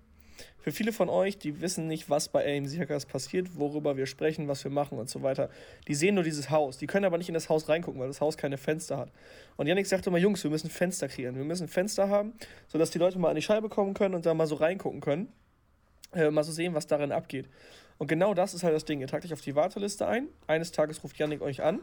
Für 0.58 0.72
viele 0.72 0.92
von 0.92 1.08
euch, 1.08 1.38
die 1.38 1.60
wissen 1.60 1.86
nicht, 1.86 2.10
was 2.10 2.28
bei 2.28 2.44
AMC 2.44 2.78
Hackers 2.78 3.06
passiert, 3.06 3.56
worüber 3.56 3.96
wir 3.96 4.06
sprechen, 4.06 4.48
was 4.48 4.64
wir 4.64 4.70
machen 4.70 4.98
und 4.98 5.08
so 5.08 5.22
weiter. 5.22 5.48
Die 5.86 5.94
sehen 5.94 6.14
nur 6.14 6.24
dieses 6.24 6.50
Haus. 6.50 6.78
Die 6.78 6.86
können 6.86 7.04
aber 7.04 7.18
nicht 7.18 7.28
in 7.28 7.34
das 7.34 7.48
Haus 7.48 7.68
reingucken, 7.68 8.00
weil 8.00 8.08
das 8.08 8.20
Haus 8.20 8.36
keine 8.36 8.58
Fenster 8.58 8.98
hat. 8.98 9.10
Und 9.56 9.66
Yannick 9.66 9.86
sagt 9.86 10.06
immer, 10.06 10.18
Jungs, 10.18 10.42
wir 10.42 10.50
müssen 10.50 10.70
Fenster 10.70 11.08
kreieren. 11.08 11.36
Wir 11.36 11.44
müssen 11.44 11.68
Fenster 11.68 12.08
haben, 12.08 12.34
sodass 12.66 12.90
die 12.90 12.98
Leute 12.98 13.18
mal 13.18 13.30
an 13.30 13.36
die 13.36 13.42
Scheibe 13.42 13.68
kommen 13.68 13.94
können 13.94 14.14
und 14.14 14.26
da 14.26 14.34
mal 14.34 14.46
so 14.46 14.56
reingucken 14.56 15.00
können. 15.00 15.32
Äh, 16.12 16.30
mal 16.30 16.44
so 16.44 16.52
sehen, 16.52 16.74
was 16.74 16.86
darin 16.86 17.12
abgeht. 17.12 17.48
Und 17.98 18.06
genau 18.06 18.34
das 18.34 18.54
ist 18.54 18.62
halt 18.62 18.74
das 18.74 18.84
Ding. 18.84 19.00
Ihr 19.00 19.06
tragt 19.06 19.24
euch 19.24 19.32
auf 19.32 19.40
die 19.40 19.54
Warteliste 19.54 20.06
ein. 20.06 20.28
Eines 20.46 20.72
Tages 20.72 21.02
ruft 21.02 21.18
Yannick 21.18 21.42
euch 21.42 21.62
an 21.62 21.80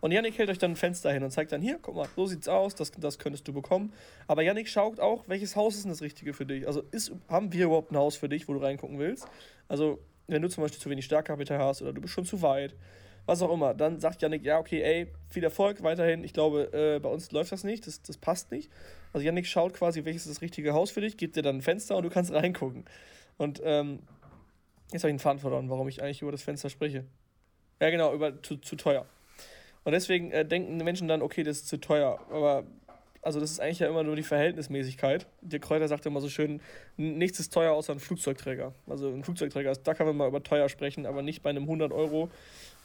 Und 0.00 0.12
Yannick 0.12 0.38
hält 0.38 0.48
euch 0.48 0.58
dann 0.58 0.72
ein 0.72 0.76
Fenster 0.76 1.12
hin 1.12 1.22
und 1.22 1.30
zeigt 1.30 1.50
dann, 1.52 1.60
hier, 1.60 1.78
guck 1.80 1.96
mal, 1.96 2.08
so 2.14 2.26
sieht's 2.26 2.48
aus, 2.48 2.74
das, 2.74 2.92
das 2.92 3.18
könntest 3.18 3.48
du 3.48 3.52
bekommen. 3.52 3.92
Aber 4.26 4.42
Yannick 4.42 4.68
schaut 4.68 5.00
auch, 5.00 5.24
welches 5.26 5.56
Haus 5.56 5.74
ist 5.74 5.84
denn 5.84 5.90
das 5.90 6.02
Richtige 6.02 6.34
für 6.34 6.46
dich? 6.46 6.66
Also 6.66 6.82
ist, 6.92 7.12
haben 7.28 7.52
wir 7.52 7.66
überhaupt 7.66 7.90
ein 7.90 7.96
Haus 7.96 8.16
für 8.16 8.28
dich, 8.28 8.48
wo 8.48 8.54
du 8.54 8.60
reingucken 8.60 8.98
willst? 8.98 9.26
Also, 9.66 9.98
wenn 10.28 10.42
du 10.42 10.48
zum 10.48 10.62
Beispiel 10.62 10.80
zu 10.80 10.90
wenig 10.90 11.04
Startkapital 11.04 11.58
hast 11.58 11.82
oder 11.82 11.92
du 11.92 12.00
bist 12.00 12.14
schon 12.14 12.24
zu 12.24 12.42
weit, 12.42 12.74
was 13.26 13.42
auch 13.42 13.52
immer, 13.52 13.74
dann 13.74 14.00
sagt 14.00 14.22
Yannick, 14.22 14.44
ja, 14.44 14.58
okay, 14.58 14.80
ey, 14.82 15.06
viel 15.28 15.44
Erfolg 15.44 15.82
weiterhin. 15.82 16.24
Ich 16.24 16.32
glaube, 16.32 16.72
äh, 16.72 16.98
bei 16.98 17.10
uns 17.10 17.30
läuft 17.30 17.52
das 17.52 17.62
nicht, 17.62 17.86
das, 17.86 18.00
das 18.02 18.16
passt 18.16 18.50
nicht. 18.50 18.70
Also 19.12 19.26
Yannick 19.26 19.46
schaut 19.46 19.74
quasi, 19.74 20.04
welches 20.04 20.22
ist 20.26 20.36
das 20.36 20.42
richtige 20.42 20.72
Haus 20.72 20.90
für 20.90 21.00
dich, 21.00 21.16
gibt 21.16 21.36
dir 21.36 21.42
dann 21.42 21.56
ein 21.56 21.62
Fenster 21.62 21.96
und 21.96 22.04
du 22.04 22.10
kannst 22.10 22.32
reingucken. 22.32 22.84
Und 23.36 23.60
ähm, 23.64 24.00
jetzt 24.92 25.02
habe 25.02 25.10
ich 25.10 25.12
einen 25.12 25.18
Faden 25.18 25.40
verloren, 25.40 25.68
warum 25.68 25.88
ich 25.88 26.02
eigentlich 26.02 26.22
über 26.22 26.32
das 26.32 26.42
Fenster 26.42 26.70
spreche. 26.70 27.04
Ja, 27.80 27.90
genau, 27.90 28.14
über 28.14 28.42
zu, 28.42 28.56
zu 28.56 28.76
teuer. 28.76 29.06
Und 29.84 29.92
deswegen 29.92 30.30
äh, 30.32 30.44
denken 30.44 30.76
Menschen 30.78 31.08
dann, 31.08 31.22
okay, 31.22 31.42
das 31.42 31.58
ist 31.58 31.68
zu 31.68 31.78
teuer. 31.78 32.18
Aber 32.30 32.64
also 33.22 33.40
das 33.40 33.50
ist 33.50 33.60
eigentlich 33.60 33.80
ja 33.80 33.88
immer 33.88 34.02
nur 34.02 34.16
die 34.16 34.22
Verhältnismäßigkeit. 34.22 35.26
Der 35.40 35.60
Kräuter 35.60 35.88
sagt 35.88 36.06
immer 36.06 36.20
so 36.20 36.28
schön, 36.28 36.60
nichts 36.96 37.40
ist 37.40 37.52
teuer 37.52 37.72
außer 37.72 37.92
ein 37.92 38.00
Flugzeugträger. 38.00 38.72
Also 38.86 39.08
ein 39.08 39.24
Flugzeugträger, 39.24 39.74
da 39.74 39.94
kann 39.94 40.06
man 40.06 40.16
mal 40.16 40.28
über 40.28 40.42
teuer 40.42 40.68
sprechen, 40.68 41.04
aber 41.04 41.22
nicht 41.22 41.42
bei 41.42 41.50
einem 41.50 41.64
100 41.64 41.92
Euro, 41.92 42.30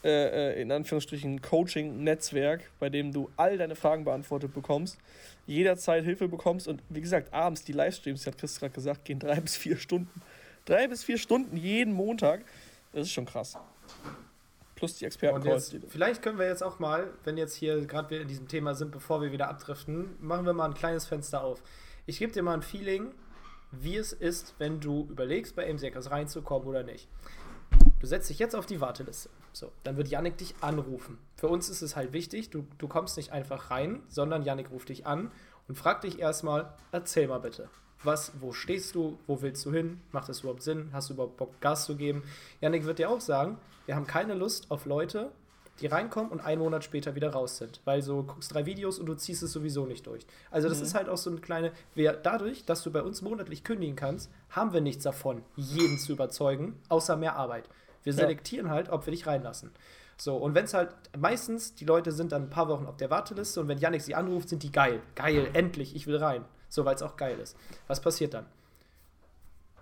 äh, 0.02 0.52
äh, 0.52 0.60
in 0.60 0.70
Anführungsstrichen, 0.70 1.40
Coaching-Netzwerk, 1.40 2.70
bei 2.78 2.90
dem 2.90 3.12
du 3.12 3.30
all 3.36 3.56
deine 3.56 3.76
Fragen 3.76 4.04
beantwortet 4.04 4.52
bekommst, 4.52 4.98
jederzeit 5.46 6.04
Hilfe 6.04 6.28
bekommst 6.28 6.68
und 6.68 6.82
wie 6.88 7.00
gesagt, 7.00 7.32
abends 7.32 7.64
die 7.64 7.72
Livestreams, 7.72 8.26
hat 8.26 8.36
Chris 8.36 8.58
gerade 8.58 8.74
gesagt, 8.74 9.04
gehen 9.04 9.18
drei 9.18 9.36
bis 9.40 9.56
vier 9.56 9.76
Stunden. 9.76 10.20
Drei 10.64 10.88
bis 10.88 11.04
vier 11.04 11.18
Stunden 11.18 11.56
jeden 11.56 11.94
Montag. 11.94 12.44
Das 12.92 13.02
ist 13.06 13.12
schon 13.12 13.26
krass 13.26 13.56
plus 14.84 14.98
die 14.98 15.04
Experten. 15.06 15.42
Vielleicht 15.88 16.22
können 16.22 16.38
wir 16.38 16.46
jetzt 16.46 16.62
auch 16.62 16.78
mal, 16.78 17.10
wenn 17.24 17.36
jetzt 17.36 17.54
hier 17.54 17.84
gerade 17.86 18.10
wir 18.10 18.20
in 18.20 18.28
diesem 18.28 18.48
Thema 18.48 18.74
sind, 18.74 18.90
bevor 18.90 19.22
wir 19.22 19.32
wieder 19.32 19.48
abdriften, 19.48 20.16
machen 20.20 20.46
wir 20.46 20.52
mal 20.52 20.66
ein 20.66 20.74
kleines 20.74 21.06
Fenster 21.06 21.42
auf. 21.42 21.62
Ich 22.06 22.18
gebe 22.18 22.32
dir 22.32 22.42
mal 22.42 22.54
ein 22.54 22.62
Feeling, 22.62 23.12
wie 23.72 23.96
es 23.96 24.12
ist, 24.12 24.54
wenn 24.58 24.80
du 24.80 25.06
überlegst, 25.10 25.56
bei 25.56 25.72
MCX 25.72 26.10
reinzukommen 26.10 26.68
oder 26.68 26.82
nicht. 26.82 27.08
Du 28.00 28.06
setzt 28.06 28.28
dich 28.28 28.38
jetzt 28.38 28.54
auf 28.54 28.66
die 28.66 28.80
Warteliste. 28.80 29.30
So, 29.52 29.72
dann 29.82 29.96
wird 29.96 30.08
Yannick 30.08 30.36
dich 30.36 30.54
anrufen. 30.60 31.18
Für 31.36 31.48
uns 31.48 31.68
ist 31.68 31.80
es 31.80 31.96
halt 31.96 32.12
wichtig, 32.12 32.50
du, 32.50 32.66
du 32.78 32.88
kommst 32.88 33.16
nicht 33.16 33.32
einfach 33.32 33.70
rein, 33.70 34.02
sondern 34.08 34.42
Yannick 34.42 34.70
ruft 34.70 34.88
dich 34.88 35.06
an 35.06 35.30
und 35.68 35.76
fragt 35.76 36.04
dich 36.04 36.18
erstmal, 36.18 36.74
erzähl 36.92 37.28
mal 37.28 37.38
bitte 37.38 37.68
was, 38.04 38.32
wo 38.40 38.52
stehst 38.52 38.94
du, 38.94 39.18
wo 39.26 39.42
willst 39.42 39.64
du 39.66 39.72
hin, 39.72 40.00
macht 40.12 40.28
das 40.28 40.40
überhaupt 40.40 40.62
Sinn, 40.62 40.90
hast 40.92 41.10
du 41.10 41.14
überhaupt 41.14 41.36
Bock, 41.36 41.60
Gas 41.60 41.84
zu 41.86 41.96
geben? 41.96 42.22
Janik 42.60 42.84
wird 42.84 42.98
dir 42.98 43.10
auch 43.10 43.20
sagen, 43.20 43.58
wir 43.86 43.96
haben 43.96 44.06
keine 44.06 44.34
Lust 44.34 44.70
auf 44.70 44.86
Leute, 44.86 45.30
die 45.80 45.86
reinkommen 45.86 46.30
und 46.30 46.40
einen 46.40 46.60
Monat 46.60 46.84
später 46.84 47.14
wieder 47.14 47.30
raus 47.32 47.58
sind. 47.58 47.80
Weil 47.84 48.02
so 48.02 48.22
guckst 48.22 48.54
drei 48.54 48.66
Videos 48.66 48.98
und 48.98 49.06
du 49.06 49.14
ziehst 49.14 49.42
es 49.42 49.52
sowieso 49.52 49.86
nicht 49.86 50.06
durch. 50.06 50.24
Also 50.50 50.68
das 50.68 50.78
mhm. 50.78 50.84
ist 50.84 50.94
halt 50.94 51.08
auch 51.08 51.16
so 51.16 51.30
eine 51.30 51.40
kleine, 51.40 51.72
wir, 51.94 52.12
dadurch, 52.12 52.64
dass 52.64 52.82
du 52.82 52.90
bei 52.90 53.02
uns 53.02 53.22
monatlich 53.22 53.64
kündigen 53.64 53.96
kannst, 53.96 54.30
haben 54.50 54.72
wir 54.72 54.80
nichts 54.80 55.04
davon, 55.04 55.42
jeden 55.56 55.98
zu 55.98 56.12
überzeugen, 56.12 56.78
außer 56.88 57.16
mehr 57.16 57.36
Arbeit. 57.36 57.68
Wir 58.04 58.12
selektieren 58.12 58.66
ja. 58.66 58.72
halt, 58.72 58.90
ob 58.90 59.06
wir 59.06 59.10
dich 59.10 59.26
reinlassen. 59.26 59.72
So, 60.16 60.36
und 60.36 60.54
wenn 60.54 60.64
es 60.64 60.74
halt, 60.74 60.90
meistens, 61.16 61.74
die 61.74 61.84
Leute 61.84 62.12
sind 62.12 62.30
dann 62.30 62.44
ein 62.44 62.50
paar 62.50 62.68
Wochen 62.68 62.86
auf 62.86 62.96
der 62.96 63.10
Warteliste 63.10 63.60
und 63.60 63.68
wenn 63.68 63.78
Yannick 63.78 64.02
sie 64.02 64.14
anruft, 64.14 64.48
sind 64.48 64.62
die 64.62 64.70
geil. 64.70 65.00
Geil, 65.16 65.48
endlich, 65.54 65.96
ich 65.96 66.06
will 66.06 66.16
rein. 66.16 66.44
So, 66.74 66.84
weil 66.84 66.96
es 66.96 67.02
auch 67.02 67.16
geil 67.16 67.38
ist. 67.38 67.56
Was 67.86 68.00
passiert 68.00 68.34
dann? 68.34 68.46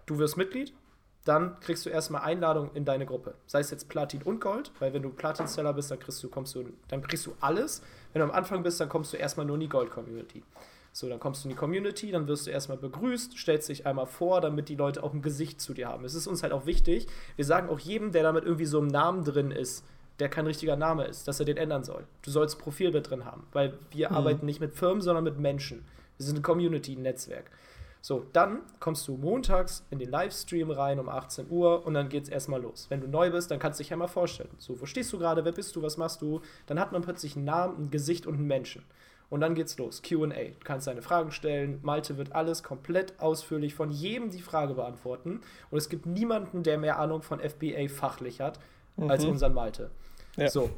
Du 0.05 0.19
wirst 0.19 0.37
Mitglied, 0.37 0.75
dann 1.25 1.59
kriegst 1.61 1.87
du 1.87 1.91
erstmal 1.91 2.21
Einladung 2.21 2.71
in 2.75 2.85
deine 2.85 3.07
Gruppe. 3.07 3.35
Sei 3.47 3.61
es 3.61 3.71
jetzt 3.71 3.89
Platin 3.89 4.23
und 4.23 4.43
Gold, 4.43 4.71
weil 4.79 4.93
wenn 4.93 5.01
du 5.01 5.09
Platin-Seller 5.09 5.73
bist, 5.73 5.91
dann 5.91 5.99
kriegst 5.99 6.23
du, 6.23 6.29
kommst 6.29 6.55
du, 6.55 6.71
dann 6.89 7.01
kriegst 7.01 7.25
du 7.25 7.35
alles. 7.41 7.81
Wenn 8.13 8.21
du 8.21 8.25
am 8.25 8.31
Anfang 8.31 8.63
bist, 8.63 8.79
dann 8.79 8.91
kommst 8.91 9.11
du 9.15 9.17
erstmal 9.17 9.47
nur 9.47 9.55
in 9.55 9.61
die 9.61 9.71
Gold-Community. 9.71 10.43
So, 10.93 11.09
dann 11.09 11.19
kommst 11.19 11.43
du 11.43 11.49
in 11.49 11.55
die 11.55 11.59
Community, 11.59 12.11
dann 12.11 12.29
wirst 12.29 12.47
du 12.47 12.51
erstmal 12.51 12.77
begrüßt, 12.77 13.39
stellst 13.39 13.71
dich 13.71 13.87
einmal 13.87 14.05
vor, 14.05 14.43
damit 14.43 14.69
die 14.69 14.77
Leute 14.77 15.03
auch 15.03 15.15
ein 15.15 15.23
Gesicht 15.23 15.63
zu 15.63 15.73
dir 15.73 15.89
haben. 15.89 16.05
Es 16.05 16.15
ist 16.15 16.27
uns 16.27 16.43
halt 16.43 16.53
auch 16.53 16.67
wichtig. 16.67 17.07
Wir 17.37 17.47
sagen 17.47 17.71
auch 17.71 17.79
jedem, 17.79 18.13
der 18.13 18.23
damit 18.23 18.45
irgendwie 18.45 18.67
so 18.67 18.79
im 18.81 18.89
Namen 18.89 19.25
drin 19.25 19.51
ist, 19.51 19.83
der 20.19 20.29
kein 20.29 20.47
richtiger 20.47 20.77
Name 20.77 21.07
ist, 21.07 21.27
dass 21.27 21.41
er 21.41 21.47
den 21.47 21.57
ändern 21.57 21.85
soll. 21.85 22.05
Du 22.21 22.31
sollst 22.31 22.59
Profilbild 22.59 23.09
drin 23.09 23.25
haben, 23.25 23.47
weil 23.53 23.79
wir 23.93 24.11
mhm. 24.11 24.17
arbeiten 24.17 24.45
nicht 24.45 24.61
mit 24.61 24.75
Firmen, 24.75 25.01
sondern 25.01 25.25
mit 25.25 25.39
Menschen. 25.39 25.87
Wir 26.17 26.27
sind 26.27 26.39
ein 26.39 26.43
Community, 26.43 26.95
ein 26.95 27.03
Netzwerk. 27.03 27.51
So, 28.05 28.27
dann 28.33 28.63
kommst 28.81 29.07
du 29.07 29.17
montags 29.17 29.87
in 29.91 30.01
den 30.01 30.11
Livestream 30.11 30.73
rein 30.73 30.99
um 30.99 31.09
18 31.09 31.49
Uhr 31.49 31.87
und 31.87 31.95
dann 31.95 32.09
geht 32.09 32.25
es 32.25 32.29
erstmal 32.29 32.61
los. 32.61 32.87
Wenn 32.89 33.01
du 33.01 33.07
neu 33.07 33.31
bist, 33.31 33.53
dann 33.53 33.61
kannst 33.61 33.79
du 33.79 33.83
dich 33.83 33.91
ja 33.91 33.97
mal 33.97 34.09
vorstellen. 34.09 34.51
So, 34.59 34.81
wo 34.81 34.87
stehst 34.87 35.13
du 35.13 35.19
gerade, 35.19 35.45
wer 35.45 35.53
bist 35.53 35.77
du, 35.77 35.83
was 35.83 35.97
machst 35.97 36.21
du? 36.21 36.41
Dann 36.67 36.81
hat 36.81 36.91
man 36.91 37.03
plötzlich 37.03 37.37
einen 37.37 37.45
Namen, 37.45 37.85
ein 37.85 37.91
Gesicht 37.93 38.27
und 38.27 38.35
einen 38.35 38.49
Menschen. 38.49 38.83
Und 39.31 39.41
dann 39.41 39.55
geht's 39.55 39.79
los. 39.79 40.03
QA. 40.03 40.27
Du 40.27 40.65
kannst 40.65 40.89
deine 40.89 41.01
Fragen 41.01 41.31
stellen. 41.31 41.79
Malte 41.83 42.19
wird 42.19 42.33
alles 42.33 42.65
komplett 42.65 43.19
ausführlich 43.21 43.75
von 43.75 43.91
jedem 43.91 44.31
die 44.31 44.43
Frage 44.43 44.75
beantworten. 44.75 45.41
Und 45.71 45.79
es 45.79 45.89
gibt 45.89 46.05
niemanden, 46.05 46.65
der 46.65 46.79
mehr 46.79 46.99
Ahnung 46.99 47.23
von 47.23 47.39
FBA 47.39 47.89
fachlich 47.89 48.41
hat, 48.41 48.59
mhm. 48.97 49.11
als 49.11 49.25
unseren 49.25 49.55
Malte. 49.55 49.91
Ja. 50.37 50.51
So. 50.51 50.71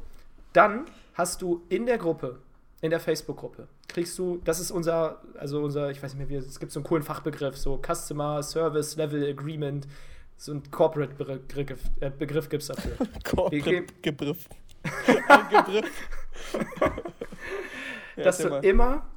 Dann 0.53 0.85
hast 1.15 1.41
du 1.41 1.63
in 1.69 1.87
der 1.87 1.97
Gruppe 1.97 2.37
in 2.81 2.91
der 2.91 2.99
Facebook-Gruppe 2.99 3.67
kriegst 3.95 4.19
du, 4.19 4.41
das 4.43 4.59
ist 4.59 4.71
unser, 4.71 5.21
also 5.35 5.63
unser, 5.63 5.89
ich 5.89 6.03
weiß 6.03 6.13
nicht 6.15 6.29
mehr, 6.29 6.41
wie, 6.41 6.45
es 6.45 6.59
gibt 6.59 6.73
so 6.73 6.81
einen 6.81 6.85
coolen 6.85 7.01
Fachbegriff, 7.01 7.55
so 7.55 7.81
Customer 7.81 8.43
Service 8.43 8.97
Level 8.97 9.25
Agreement, 9.25 9.87
so 10.35 10.51
ein 10.51 10.69
Corporate-Begriff 10.69 11.79
äh, 12.01 12.09
Begriff 12.09 12.49
gibt 12.49 12.63
es 12.63 12.67
dafür. 12.67 12.97
Corporate-Begriff. 13.23 14.49
Begriff. 15.49 16.09
Dass 18.17 18.39
du 18.39 18.49
immer 18.57 19.07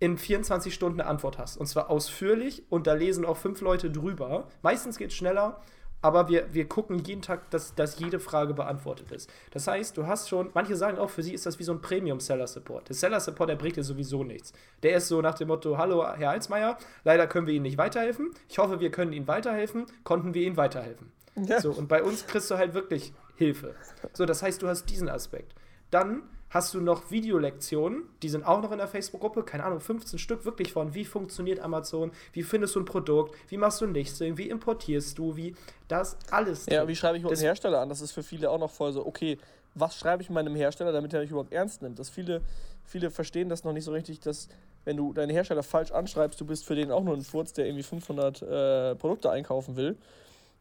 in 0.00 0.18
24 0.18 0.74
Stunden 0.74 1.00
eine 1.00 1.08
Antwort 1.08 1.38
hast. 1.38 1.56
Und 1.56 1.68
zwar 1.68 1.88
ausführlich 1.88 2.64
und 2.70 2.88
da 2.88 2.94
lesen 2.94 3.24
auch 3.24 3.36
fünf 3.36 3.60
Leute 3.60 3.88
drüber. 3.88 4.48
Meistens 4.62 4.98
geht 4.98 5.10
es 5.10 5.16
schneller 5.16 5.62
aber 6.04 6.28
wir, 6.28 6.52
wir 6.52 6.68
gucken 6.68 6.98
jeden 6.98 7.22
Tag, 7.22 7.48
dass, 7.48 7.74
dass 7.74 7.98
jede 7.98 8.20
Frage 8.20 8.52
beantwortet 8.52 9.10
ist. 9.10 9.30
Das 9.52 9.66
heißt, 9.66 9.96
du 9.96 10.06
hast 10.06 10.28
schon, 10.28 10.50
manche 10.52 10.76
sagen 10.76 10.98
auch, 10.98 11.08
für 11.08 11.22
sie 11.22 11.32
ist 11.32 11.46
das 11.46 11.58
wie 11.58 11.62
so 11.62 11.72
ein 11.72 11.80
Premium-Seller-Support. 11.80 12.90
Der 12.90 12.94
Seller-Support, 12.94 13.48
der 13.48 13.56
bringt 13.56 13.76
dir 13.76 13.84
sowieso 13.84 14.22
nichts. 14.22 14.52
Der 14.82 14.96
ist 14.96 15.08
so 15.08 15.22
nach 15.22 15.34
dem 15.34 15.48
Motto, 15.48 15.78
hallo 15.78 16.06
Herr 16.14 16.28
Alsmeier, 16.28 16.76
leider 17.04 17.26
können 17.26 17.46
wir 17.46 17.54
Ihnen 17.54 17.62
nicht 17.62 17.78
weiterhelfen. 17.78 18.32
Ich 18.50 18.58
hoffe, 18.58 18.80
wir 18.80 18.90
können 18.90 19.14
Ihnen 19.14 19.26
weiterhelfen. 19.26 19.86
Konnten 20.02 20.34
wir 20.34 20.42
Ihnen 20.42 20.58
weiterhelfen? 20.58 21.10
Ja. 21.36 21.58
So, 21.58 21.70
und 21.70 21.88
bei 21.88 22.02
uns 22.02 22.26
kriegst 22.26 22.50
du 22.50 22.58
halt 22.58 22.74
wirklich 22.74 23.14
Hilfe. 23.36 23.74
So, 24.12 24.26
das 24.26 24.42
heißt, 24.42 24.60
du 24.60 24.68
hast 24.68 24.84
diesen 24.90 25.08
Aspekt. 25.08 25.54
Dann 25.90 26.22
hast 26.54 26.72
du 26.72 26.80
noch 26.80 27.10
Videolektionen, 27.10 28.04
die 28.22 28.28
sind 28.28 28.46
auch 28.46 28.62
noch 28.62 28.70
in 28.70 28.78
der 28.78 28.86
Facebook-Gruppe, 28.86 29.42
keine 29.42 29.64
Ahnung, 29.64 29.80
15 29.80 30.20
Stück 30.20 30.44
wirklich 30.44 30.72
von, 30.72 30.94
wie 30.94 31.04
funktioniert 31.04 31.58
Amazon, 31.58 32.12
wie 32.32 32.44
findest 32.44 32.76
du 32.76 32.80
ein 32.80 32.84
Produkt, 32.84 33.34
wie 33.48 33.56
machst 33.56 33.80
du 33.80 33.86
ein 33.86 33.92
Listing, 33.92 34.38
wie 34.38 34.48
importierst 34.48 35.18
du, 35.18 35.36
wie 35.36 35.56
das 35.88 36.16
alles. 36.30 36.66
Ja, 36.66 36.78
drin. 36.78 36.88
wie 36.88 36.96
schreibe 36.96 37.18
ich 37.18 37.26
dem 37.26 37.36
Hersteller 37.36 37.80
an? 37.80 37.88
Das 37.88 38.00
ist 38.00 38.12
für 38.12 38.22
viele 38.22 38.48
auch 38.50 38.58
noch 38.58 38.70
voll 38.70 38.92
so, 38.92 39.04
okay, 39.04 39.36
was 39.74 39.98
schreibe 39.98 40.22
ich 40.22 40.30
meinem 40.30 40.54
Hersteller, 40.54 40.92
damit 40.92 41.12
er 41.12 41.20
mich 41.22 41.30
überhaupt 41.30 41.52
ernst 41.52 41.82
nimmt? 41.82 41.98
Dass 41.98 42.08
viele, 42.08 42.40
viele 42.84 43.10
verstehen 43.10 43.48
das 43.48 43.64
noch 43.64 43.72
nicht 43.72 43.84
so 43.84 43.90
richtig, 43.90 44.20
dass 44.20 44.48
wenn 44.84 44.96
du 44.96 45.12
deinen 45.12 45.30
Hersteller 45.30 45.64
falsch 45.64 45.90
anschreibst, 45.90 46.40
du 46.40 46.44
bist 46.44 46.64
für 46.64 46.76
den 46.76 46.92
auch 46.92 47.02
nur 47.02 47.16
ein 47.16 47.22
Furz, 47.22 47.52
der 47.52 47.66
irgendwie 47.66 47.82
500 47.82 48.42
äh, 48.42 48.94
Produkte 48.94 49.28
einkaufen 49.28 49.74
will 49.74 49.96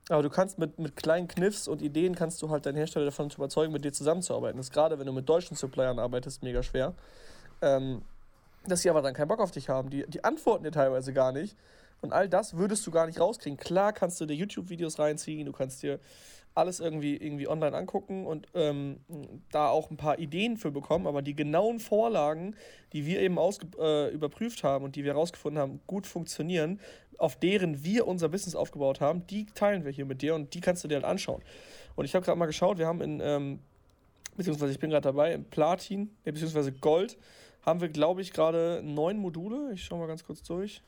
aber 0.10 0.24
du 0.24 0.30
kannst 0.30 0.60
mit, 0.60 0.80
mit 0.80 0.96
kleinen 0.96 1.28
Kniffs 1.28 1.68
und 1.68 1.82
Ideen 1.82 2.16
kannst 2.16 2.42
du 2.42 2.50
halt 2.50 2.66
deinen 2.66 2.76
Hersteller 2.76 3.06
davon 3.06 3.30
überzeugen, 3.30 3.72
mit 3.72 3.86
dir 3.86 3.94
zusammenzuarbeiten. 3.94 4.58
Das 4.58 4.68
ist 4.68 4.74
gerade, 4.74 5.00
wenn 5.00 5.06
du 5.06 5.14
mit 5.14 5.28
deutschen 5.30 5.56
Suppliern 5.56 6.00
arbeitest, 6.00 6.44
mega 6.44 6.62
schwer. 6.62 6.94
Ähm, 7.62 8.02
dass 8.66 8.82
sie 8.82 8.90
aber 8.90 9.02
dann 9.02 9.14
keinen 9.14 9.28
Bock 9.28 9.40
auf 9.40 9.52
dich 9.52 9.70
haben. 9.70 9.90
Die, 9.90 10.06
die 10.08 10.24
antworten 10.24 10.64
dir 10.64 10.72
teilweise 10.72 11.14
gar 11.14 11.32
nicht. 11.32 11.56
Und 12.02 12.12
all 12.12 12.28
das 12.28 12.56
würdest 12.58 12.86
du 12.86 12.92
gar 12.92 13.06
nicht 13.08 13.20
rauskriegen. 13.20 13.58
Klar 13.58 13.94
kannst 13.94 14.20
du 14.20 14.26
dir 14.26 14.36
YouTube-Videos 14.36 15.00
reinziehen, 15.00 15.46
du 15.46 15.54
kannst 15.54 15.84
dir 15.84 16.00
alles 16.56 16.80
irgendwie, 16.80 17.16
irgendwie 17.16 17.48
online 17.48 17.76
angucken 17.76 18.26
und 18.26 18.48
ähm, 18.54 19.00
da 19.52 19.70
auch 19.70 19.90
ein 19.90 19.98
paar 19.98 20.20
Ideen 20.20 20.58
für 20.58 20.72
bekommen, 20.72 21.08
aber 21.08 21.22
die 21.22 21.36
genauen 21.36 21.80
Vorlagen, 21.80 22.56
die 22.94 23.06
wir 23.06 23.22
eben 23.22 23.38
äh, 23.38 24.10
überprüft 24.10 24.64
haben 24.64 24.86
und 24.86 24.96
die 24.96 25.04
wir 25.04 25.14
herausgefunden 25.14 25.62
haben, 25.62 25.82
gut 25.88 26.06
funktionieren, 26.06 26.80
auf 27.18 27.36
deren 27.36 27.84
wir 27.84 28.08
unser 28.08 28.30
Business 28.30 28.56
aufgebaut 28.56 29.02
haben, 29.02 29.26
die 29.28 29.46
teilen 29.46 29.86
wir 29.86 29.92
hier 29.92 30.06
mit 30.06 30.22
dir 30.22 30.36
und 30.36 30.54
die 30.54 30.62
kannst 30.62 30.84
du 30.84 30.88
dir 30.88 30.96
halt 30.96 31.06
anschauen. 31.06 31.42
Und 31.96 32.06
ich 32.06 32.16
habe 32.16 32.26
gerade 32.26 32.38
mal 32.38 32.46
geschaut, 32.46 32.78
wir 32.78 32.88
haben 32.88 33.02
in, 33.02 33.20
ähm, 33.24 33.60
beziehungsweise 34.36 34.72
ich 34.72 34.80
bin 34.80 34.90
gerade 34.90 35.04
dabei, 35.04 35.34
in 35.34 35.46
Platin, 35.46 36.16
beziehungsweise 36.24 36.72
Gold, 36.72 37.18
haben 37.66 37.82
wir, 37.82 37.90
glaube 37.90 38.22
ich, 38.22 38.34
gerade 38.34 38.82
neun 38.84 39.18
Module. 39.18 39.72
Ich 39.74 39.84
schaue 39.84 40.00
mal 40.00 40.08
ganz 40.08 40.24
kurz 40.24 40.44
durch. 40.44 40.82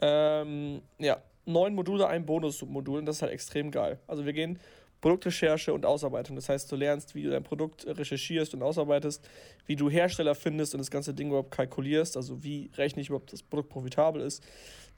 Ähm, 0.00 0.82
ja, 0.98 1.22
neun 1.44 1.74
Module, 1.74 2.06
ein 2.06 2.26
Bonusmodul 2.26 2.98
und 2.98 3.06
das 3.06 3.16
ist 3.16 3.22
halt 3.22 3.32
extrem 3.32 3.70
geil. 3.70 3.98
Also 4.06 4.24
wir 4.24 4.32
gehen 4.32 4.58
Produktrecherche 5.00 5.72
und 5.72 5.86
Ausarbeitung. 5.86 6.36
Das 6.36 6.48
heißt, 6.48 6.70
du 6.70 6.76
lernst, 6.76 7.14
wie 7.14 7.22
du 7.22 7.30
dein 7.30 7.42
Produkt 7.42 7.86
recherchierst 7.86 8.54
und 8.54 8.62
ausarbeitest, 8.62 9.26
wie 9.66 9.76
du 9.76 9.88
Hersteller 9.88 10.34
findest 10.34 10.74
und 10.74 10.78
das 10.78 10.90
ganze 10.90 11.14
Ding 11.14 11.28
überhaupt 11.28 11.50
kalkulierst, 11.50 12.16
also 12.16 12.42
wie 12.44 12.70
rechne 12.76 13.02
ich 13.02 13.08
überhaupt, 13.08 13.32
dass 13.32 13.40
das 13.40 13.48
Produkt 13.48 13.70
profitabel 13.70 14.22
ist. 14.22 14.44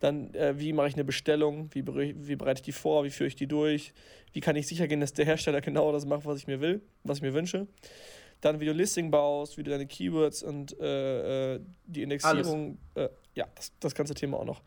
Dann, 0.01 0.35
äh, 0.35 0.59
wie 0.59 0.73
mache 0.73 0.89
ich 0.89 0.95
eine 0.95 1.05
Bestellung, 1.05 1.71
wie, 1.73 1.87
wie 1.87 2.35
bereite 2.35 2.59
ich 2.59 2.65
die 2.65 2.73
vor, 2.73 3.05
wie 3.05 3.11
führe 3.11 3.29
ich 3.29 3.37
die 3.37 3.47
durch, 3.47 3.93
wie 4.33 4.41
kann 4.41 4.57
ich 4.57 4.67
sicher 4.67 4.89
gehen, 4.89 5.01
dass 5.01 5.13
der 5.13 5.25
Hersteller 5.25 5.61
genau 5.61 5.93
das 5.93 6.05
macht, 6.05 6.27
was 6.27 6.39
ich 6.39 6.49
mir 6.49 6.61
will, 6.61 6.83
was 7.05 7.19
ich 7.19 7.23
mir 7.23 7.35
wünsche. 7.35 7.69
dann 8.41 8.59
wie 8.59 8.67
du 8.67 8.73
Listing 8.73 9.13
baust, 9.13 9.57
wie 9.57 9.63
du 9.63 9.71
deine 9.71 9.87
Keywords 9.87 10.43
und 10.43 10.79
äh, 10.81 11.55
äh 11.55 11.61
die 11.87 12.03
Indexierung, 12.03 12.79
äh, 12.97 13.09
ja, 13.37 13.47
das, 13.55 13.73
das 13.79 13.95
ganze 13.95 14.15
Thema 14.15 14.39
auch 14.39 14.45
noch. 14.45 14.63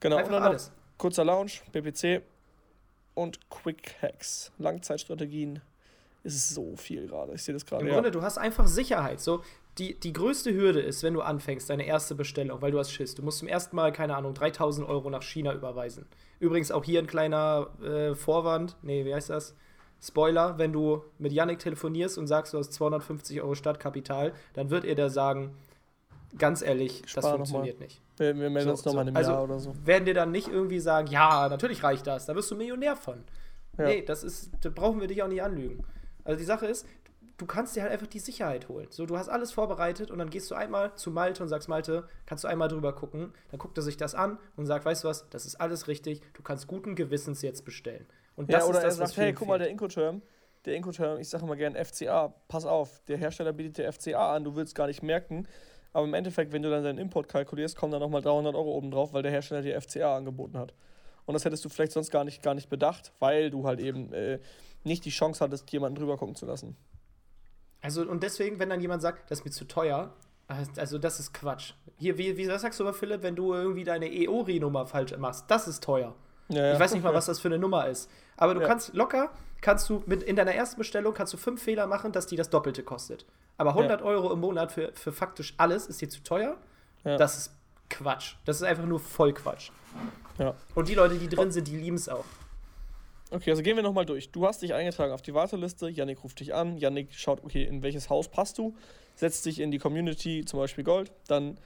Genau, 0.00 0.16
Einfach 0.16 0.28
und 0.28 0.34
dann 0.34 0.42
alles. 0.42 0.70
Kurzer 0.98 1.24
Launch, 1.24 1.62
BPC 1.72 2.22
und 3.14 3.38
Quick 3.50 3.96
Hacks, 4.02 4.52
Langzeitstrategien. 4.58 5.60
Ist 6.24 6.50
so 6.50 6.76
viel 6.76 7.06
gerade. 7.06 7.34
Ich 7.34 7.42
sehe 7.42 7.54
das 7.54 7.64
gerade. 7.64 7.82
Im 7.82 7.88
ja. 7.88 7.94
Grunde, 7.94 8.10
du 8.10 8.22
hast 8.22 8.38
einfach 8.38 8.66
Sicherheit. 8.66 9.20
So, 9.20 9.42
die, 9.78 9.98
die 9.98 10.12
größte 10.12 10.52
Hürde 10.52 10.80
ist, 10.80 11.02
wenn 11.02 11.14
du 11.14 11.22
anfängst, 11.22 11.70
deine 11.70 11.86
erste 11.86 12.14
Bestellung, 12.14 12.60
weil 12.60 12.72
du 12.72 12.78
hast 12.78 12.90
Schiss. 12.90 13.14
Du 13.14 13.22
musst 13.22 13.38
zum 13.38 13.48
ersten 13.48 13.76
Mal, 13.76 13.92
keine 13.92 14.16
Ahnung, 14.16 14.34
3000 14.34 14.88
Euro 14.88 15.08
nach 15.10 15.22
China 15.22 15.54
überweisen. 15.54 16.06
Übrigens 16.40 16.70
auch 16.70 16.84
hier 16.84 17.00
ein 17.00 17.06
kleiner 17.06 17.68
äh, 17.82 18.14
Vorwand. 18.14 18.76
Nee, 18.82 19.04
wie 19.04 19.14
heißt 19.14 19.30
das? 19.30 19.54
Spoiler, 20.00 20.58
wenn 20.58 20.72
du 20.72 21.02
mit 21.18 21.32
Yannick 21.32 21.60
telefonierst 21.60 22.18
und 22.18 22.26
sagst, 22.26 22.54
du 22.54 22.58
hast 22.58 22.72
250 22.72 23.40
Euro 23.40 23.54
Startkapital, 23.54 24.32
dann 24.54 24.70
wird 24.70 24.84
er 24.84 24.94
dir 24.94 25.10
sagen, 25.10 25.56
ganz 26.36 26.62
ehrlich, 26.62 27.02
Spar 27.06 27.22
das 27.22 27.32
funktioniert 27.32 27.80
nicht. 27.80 28.02
Wir, 28.16 28.36
wir 28.36 28.50
melden 28.50 28.68
so, 28.68 28.70
uns 28.72 28.84
nochmal 28.84 29.04
so. 29.04 29.10
im 29.10 29.16
also 29.16 29.30
Jahr 29.30 29.44
oder 29.44 29.58
so. 29.58 29.74
Werden 29.84 30.04
dir 30.04 30.14
dann 30.14 30.30
nicht 30.30 30.48
irgendwie 30.48 30.80
sagen, 30.80 31.08
ja, 31.08 31.48
natürlich 31.48 31.82
reicht 31.82 32.06
das, 32.06 32.26
da 32.26 32.34
wirst 32.34 32.50
du 32.50 32.56
Millionär 32.56 32.96
von. 32.96 33.24
Ja. 33.78 33.86
Nee, 33.86 34.02
das 34.02 34.24
ist, 34.24 34.50
da 34.60 34.70
brauchen 34.70 35.00
wir 35.00 35.06
dich 35.06 35.22
auch 35.22 35.28
nicht 35.28 35.42
anlügen. 35.42 35.84
Also 36.24 36.38
die 36.38 36.44
Sache 36.44 36.66
ist, 36.66 36.86
du 37.38 37.46
kannst 37.46 37.76
dir 37.76 37.82
halt 37.82 37.92
einfach 37.92 38.08
die 38.08 38.18
Sicherheit 38.18 38.68
holen. 38.68 38.88
So, 38.90 39.06
du 39.06 39.16
hast 39.16 39.28
alles 39.28 39.52
vorbereitet 39.52 40.10
und 40.10 40.18
dann 40.18 40.28
gehst 40.28 40.50
du 40.50 40.54
einmal 40.54 40.94
zu 40.96 41.10
Malte 41.10 41.42
und 41.42 41.48
sagst, 41.48 41.68
Malte, 41.68 42.08
kannst 42.26 42.44
du 42.44 42.48
einmal 42.48 42.68
drüber 42.68 42.92
gucken? 42.92 43.32
Dann 43.50 43.58
guckt 43.58 43.78
er 43.78 43.82
sich 43.82 43.96
das 43.96 44.14
an 44.14 44.38
und 44.56 44.66
sagt, 44.66 44.84
weißt 44.84 45.04
du 45.04 45.08
was, 45.08 45.28
das 45.30 45.46
ist 45.46 45.60
alles 45.60 45.88
richtig, 45.88 46.20
du 46.34 46.42
kannst 46.42 46.66
guten 46.66 46.96
Gewissens 46.96 47.40
jetzt 47.42 47.64
bestellen. 47.64 48.06
Und 48.36 48.52
das 48.52 48.64
ja, 48.64 48.68
oder 48.68 48.78
ist 48.78 48.84
das, 48.84 48.98
er 48.98 49.06
sagt, 49.06 49.16
hey, 49.18 49.32
guck 49.32 49.48
mal, 49.48 49.58
der 49.58 49.70
Incoterm, 49.70 50.22
der 50.64 50.74
Incoterm, 50.74 51.18
ich 51.18 51.28
sage 51.28 51.44
immer 51.44 51.56
gerne 51.56 51.82
FCA, 51.82 52.34
pass 52.48 52.66
auf, 52.66 53.00
der 53.06 53.16
Hersteller 53.16 53.52
bietet 53.52 53.78
dir 53.78 53.92
FCA 53.92 54.34
an, 54.34 54.44
du 54.44 54.56
willst 54.56 54.74
gar 54.74 54.88
nicht 54.88 55.02
merken, 55.02 55.46
aber 55.92 56.06
im 56.06 56.14
Endeffekt, 56.14 56.52
wenn 56.52 56.62
du 56.62 56.70
dann 56.70 56.84
deinen 56.84 56.98
Import 56.98 57.28
kalkulierst, 57.28 57.76
kommen 57.76 57.92
da 57.92 57.98
nochmal 57.98 58.22
300 58.22 58.54
Euro 58.54 58.72
oben 58.72 58.90
drauf, 58.90 59.12
weil 59.12 59.22
der 59.22 59.32
Hersteller 59.32 59.62
dir 59.62 59.80
FCA 59.80 60.16
angeboten 60.16 60.58
hat. 60.58 60.74
Und 61.26 61.34
das 61.34 61.44
hättest 61.44 61.64
du 61.64 61.68
vielleicht 61.68 61.92
sonst 61.92 62.10
gar 62.10 62.24
nicht, 62.24 62.42
gar 62.42 62.54
nicht 62.54 62.68
bedacht, 62.68 63.12
weil 63.18 63.50
du 63.50 63.66
halt 63.66 63.80
eben 63.80 64.12
äh, 64.12 64.38
nicht 64.84 65.04
die 65.04 65.10
Chance 65.10 65.44
hattest, 65.44 65.70
jemanden 65.72 65.98
drüber 65.98 66.16
gucken 66.16 66.34
zu 66.34 66.46
lassen. 66.46 66.76
Also, 67.80 68.02
und 68.02 68.22
deswegen, 68.22 68.58
wenn 68.58 68.70
dann 68.70 68.80
jemand 68.80 69.02
sagt, 69.02 69.30
das 69.30 69.40
ist 69.40 69.44
mir 69.44 69.50
zu 69.50 69.66
teuer, 69.66 70.12
also 70.76 70.98
das 70.98 71.20
ist 71.20 71.34
Quatsch. 71.34 71.74
Hier, 71.98 72.16
wie, 72.16 72.36
wie 72.36 72.48
was 72.48 72.62
sagst 72.62 72.80
du 72.80 72.84
aber, 72.84 72.94
Philipp, 72.94 73.22
wenn 73.22 73.36
du 73.36 73.52
irgendwie 73.52 73.84
deine 73.84 74.10
EORI-Nummer 74.10 74.86
falsch 74.86 75.16
machst? 75.18 75.44
Das 75.48 75.68
ist 75.68 75.84
teuer. 75.84 76.14
Ja, 76.48 76.66
ja. 76.66 76.72
Ich 76.72 76.80
weiß 76.80 76.94
nicht 76.94 77.02
mal, 77.02 77.14
was 77.14 77.26
das 77.26 77.38
für 77.40 77.48
eine 77.48 77.58
Nummer 77.58 77.86
ist. 77.88 78.10
Aber 78.36 78.54
du 78.54 78.60
ja. 78.60 78.66
kannst 78.66 78.94
locker, 78.94 79.30
kannst 79.60 79.88
du 79.90 80.02
mit 80.06 80.22
in 80.22 80.36
deiner 80.36 80.54
ersten 80.54 80.78
Bestellung 80.78 81.12
kannst 81.12 81.32
du 81.34 81.36
fünf 81.36 81.62
Fehler 81.62 81.86
machen, 81.86 82.12
dass 82.12 82.26
die 82.26 82.36
das 82.36 82.50
Doppelte 82.50 82.82
kostet. 82.82 83.26
Aber 83.58 83.70
100 83.70 84.02
Euro 84.02 84.32
im 84.32 84.40
Monat 84.40 84.72
für, 84.72 84.92
für 84.94 85.12
faktisch 85.12 85.54
alles 85.58 85.86
ist 85.86 86.00
dir 86.00 86.08
zu 86.08 86.22
teuer. 86.22 86.56
Das 87.04 87.36
ist 87.36 87.52
Quatsch. 87.90 88.36
Das 88.44 88.56
ist 88.56 88.62
einfach 88.62 88.86
nur 88.86 89.00
voll 89.00 89.32
Quatsch. 89.32 89.70
Und 90.74 90.88
die 90.88 90.94
Leute, 90.94 91.16
die 91.16 91.28
drin 91.28 91.50
sind, 91.50 91.68
die 91.68 91.76
lieben 91.76 91.96
es 91.96 92.08
auch. 92.08 92.24
Okay, 93.30 93.50
also 93.50 93.62
gehen 93.62 93.76
wir 93.76 93.82
nochmal 93.82 94.06
durch. 94.06 94.30
Du 94.30 94.46
hast 94.46 94.62
dich 94.62 94.72
eingetragen 94.72 95.12
auf 95.12 95.20
die 95.20 95.34
Warteliste, 95.34 95.88
Yannick 95.88 96.24
ruft 96.24 96.40
dich 96.40 96.54
an, 96.54 96.78
Yannick 96.78 97.12
schaut, 97.12 97.44
okay, 97.44 97.64
in 97.64 97.82
welches 97.82 98.08
Haus 98.08 98.28
passt 98.28 98.56
du, 98.56 98.74
setzt 99.16 99.44
dich 99.44 99.60
in 99.60 99.70
die 99.70 99.78
Community, 99.78 100.44
zum 100.46 100.60
Beispiel 100.60 100.82
Gold, 100.82 101.12
dann 101.26 101.58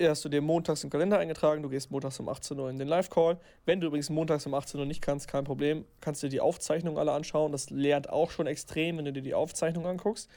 hast 0.00 0.24
du 0.24 0.28
dir 0.28 0.40
montags 0.40 0.84
im 0.84 0.90
Kalender 0.90 1.18
eingetragen, 1.18 1.62
du 1.62 1.68
gehst 1.68 1.90
montags 1.90 2.20
um 2.20 2.28
18 2.28 2.58
Uhr 2.58 2.70
in 2.70 2.78
den 2.78 2.86
Live-Call. 2.86 3.38
Wenn 3.66 3.80
du 3.80 3.88
übrigens 3.88 4.08
montags 4.08 4.46
um 4.46 4.54
18 4.54 4.78
Uhr 4.78 4.86
nicht 4.86 5.02
kannst, 5.02 5.26
kein 5.26 5.44
Problem, 5.44 5.84
kannst 6.00 6.22
du 6.22 6.28
dir 6.28 6.30
die 6.30 6.40
Aufzeichnung 6.40 6.98
alle 6.98 7.12
anschauen. 7.12 7.52
Das 7.52 7.70
lernt 7.70 8.08
auch 8.08 8.30
schon 8.30 8.46
extrem, 8.46 8.98
wenn 8.98 9.04
du 9.04 9.12
dir 9.12 9.22
die 9.22 9.34
Aufzeichnung 9.34 9.86
anguckst. 9.86 10.30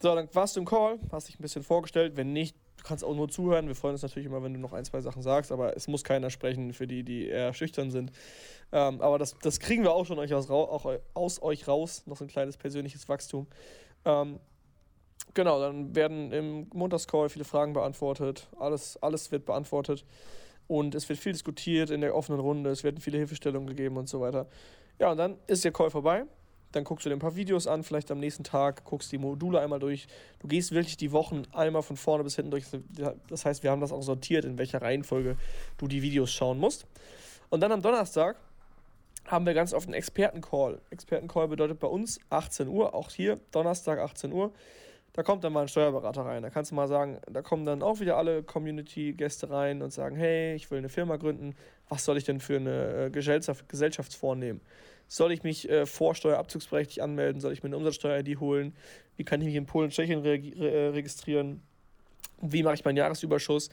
So, 0.00 0.14
dann 0.14 0.28
warst 0.32 0.56
du 0.56 0.60
im 0.60 0.66
Call, 0.66 0.98
hast 1.12 1.28
dich 1.28 1.38
ein 1.38 1.42
bisschen 1.42 1.62
vorgestellt. 1.62 2.16
Wenn 2.16 2.32
nicht, 2.32 2.56
du 2.78 2.84
kannst 2.84 3.04
auch 3.04 3.14
nur 3.14 3.28
zuhören. 3.28 3.68
Wir 3.68 3.74
freuen 3.74 3.92
uns 3.92 4.02
natürlich 4.02 4.26
immer, 4.26 4.42
wenn 4.42 4.52
du 4.52 4.60
noch 4.60 4.72
ein, 4.72 4.84
zwei 4.84 5.00
Sachen 5.00 5.22
sagst, 5.22 5.52
aber 5.52 5.76
es 5.76 5.88
muss 5.88 6.04
keiner 6.04 6.30
sprechen 6.30 6.72
für 6.72 6.86
die, 6.86 7.04
die 7.04 7.28
eher 7.28 7.54
schüchtern 7.54 7.90
sind. 7.90 8.12
Ähm, 8.72 9.00
aber 9.00 9.18
das, 9.18 9.36
das 9.42 9.60
kriegen 9.60 9.82
wir 9.82 9.92
auch 9.92 10.04
schon 10.04 10.18
euch 10.18 10.34
aus, 10.34 10.50
auch 10.50 10.98
aus 11.14 11.42
euch 11.42 11.68
raus. 11.68 12.02
Noch 12.06 12.16
so 12.16 12.24
ein 12.24 12.28
kleines 12.28 12.56
persönliches 12.56 13.08
Wachstum. 13.08 13.46
Ähm, 14.04 14.40
genau, 15.32 15.60
dann 15.60 15.94
werden 15.94 16.32
im 16.32 16.66
Montagscall 16.74 17.28
viele 17.28 17.44
Fragen 17.44 17.72
beantwortet. 17.72 18.48
Alles, 18.58 19.00
alles 19.02 19.30
wird 19.32 19.46
beantwortet. 19.46 20.04
Und 20.66 20.94
es 20.94 21.08
wird 21.08 21.18
viel 21.18 21.32
diskutiert 21.32 21.90
in 21.90 22.00
der 22.00 22.14
offenen 22.14 22.40
Runde. 22.40 22.70
Es 22.70 22.84
werden 22.84 23.00
viele 23.00 23.18
Hilfestellungen 23.18 23.68
gegeben 23.68 23.96
und 23.96 24.08
so 24.08 24.20
weiter. 24.20 24.46
Ja, 24.98 25.10
und 25.10 25.18
dann 25.18 25.36
ist 25.46 25.64
der 25.64 25.72
Call 25.72 25.90
vorbei. 25.90 26.24
Dann 26.74 26.84
guckst 26.84 27.04
du 27.06 27.10
dir 27.10 27.16
ein 27.16 27.20
paar 27.20 27.36
Videos 27.36 27.66
an, 27.66 27.84
vielleicht 27.84 28.10
am 28.10 28.18
nächsten 28.18 28.44
Tag, 28.44 28.84
guckst 28.84 29.12
die 29.12 29.18
Module 29.18 29.60
einmal 29.60 29.78
durch. 29.78 30.06
Du 30.40 30.48
gehst 30.48 30.72
wirklich 30.72 30.96
die 30.96 31.12
Wochen 31.12 31.42
einmal 31.52 31.82
von 31.82 31.96
vorne 31.96 32.24
bis 32.24 32.36
hinten 32.36 32.50
durch. 32.50 32.64
Das 33.28 33.44
heißt, 33.44 33.62
wir 33.62 33.70
haben 33.70 33.80
das 33.80 33.92
auch 33.92 34.02
sortiert, 34.02 34.44
in 34.44 34.58
welcher 34.58 34.82
Reihenfolge 34.82 35.36
du 35.78 35.86
die 35.86 36.02
Videos 36.02 36.32
schauen 36.32 36.58
musst. 36.58 36.86
Und 37.50 37.60
dann 37.60 37.70
am 37.70 37.82
Donnerstag 37.82 38.36
haben 39.26 39.46
wir 39.46 39.54
ganz 39.54 39.72
oft 39.72 39.86
einen 39.86 39.94
Expertencall. 39.94 40.80
Expertencall 40.90 41.48
bedeutet 41.48 41.78
bei 41.78 41.86
uns 41.86 42.20
18 42.30 42.68
Uhr, 42.68 42.94
auch 42.94 43.10
hier 43.10 43.38
Donnerstag 43.52 43.98
18 43.98 44.32
Uhr. 44.32 44.52
Da 45.14 45.22
kommt 45.22 45.44
dann 45.44 45.52
mal 45.52 45.62
ein 45.62 45.68
Steuerberater 45.68 46.22
rein. 46.22 46.42
Da 46.42 46.50
kannst 46.50 46.72
du 46.72 46.74
mal 46.74 46.88
sagen, 46.88 47.20
da 47.30 47.40
kommen 47.40 47.64
dann 47.64 47.82
auch 47.82 48.00
wieder 48.00 48.16
alle 48.16 48.42
Community-Gäste 48.42 49.48
rein 49.48 49.80
und 49.80 49.92
sagen, 49.92 50.16
hey, 50.16 50.56
ich 50.56 50.68
will 50.72 50.78
eine 50.78 50.88
Firma 50.88 51.16
gründen. 51.16 51.54
Was 51.88 52.04
soll 52.04 52.18
ich 52.18 52.24
denn 52.24 52.40
für 52.40 52.56
eine 52.56 53.06
äh, 53.06 53.10
Gesellschaft, 53.10 53.68
Gesellschaftsform 53.68 54.40
nehmen? 54.40 54.60
Soll 55.06 55.30
ich 55.30 55.44
mich 55.44 55.70
äh, 55.70 55.86
vorsteuerabzugsberechtigt 55.86 57.00
anmelden? 57.00 57.40
Soll 57.40 57.52
ich 57.52 57.62
mir 57.62 57.68
eine 57.68 57.76
Umsatzsteuer-ID 57.76 58.40
holen? 58.40 58.74
Wie 59.16 59.22
kann 59.22 59.40
ich 59.40 59.46
mich 59.46 59.54
in 59.54 59.66
Polen 59.66 59.84
und 59.84 59.90
Tschechien 59.92 60.18
re 60.20 60.32
re 60.32 60.92
registrieren? 60.92 61.62
Wie 62.40 62.64
mache 62.64 62.74
ich 62.74 62.84
meinen 62.84 62.96
Jahresüberschuss? 62.96 63.68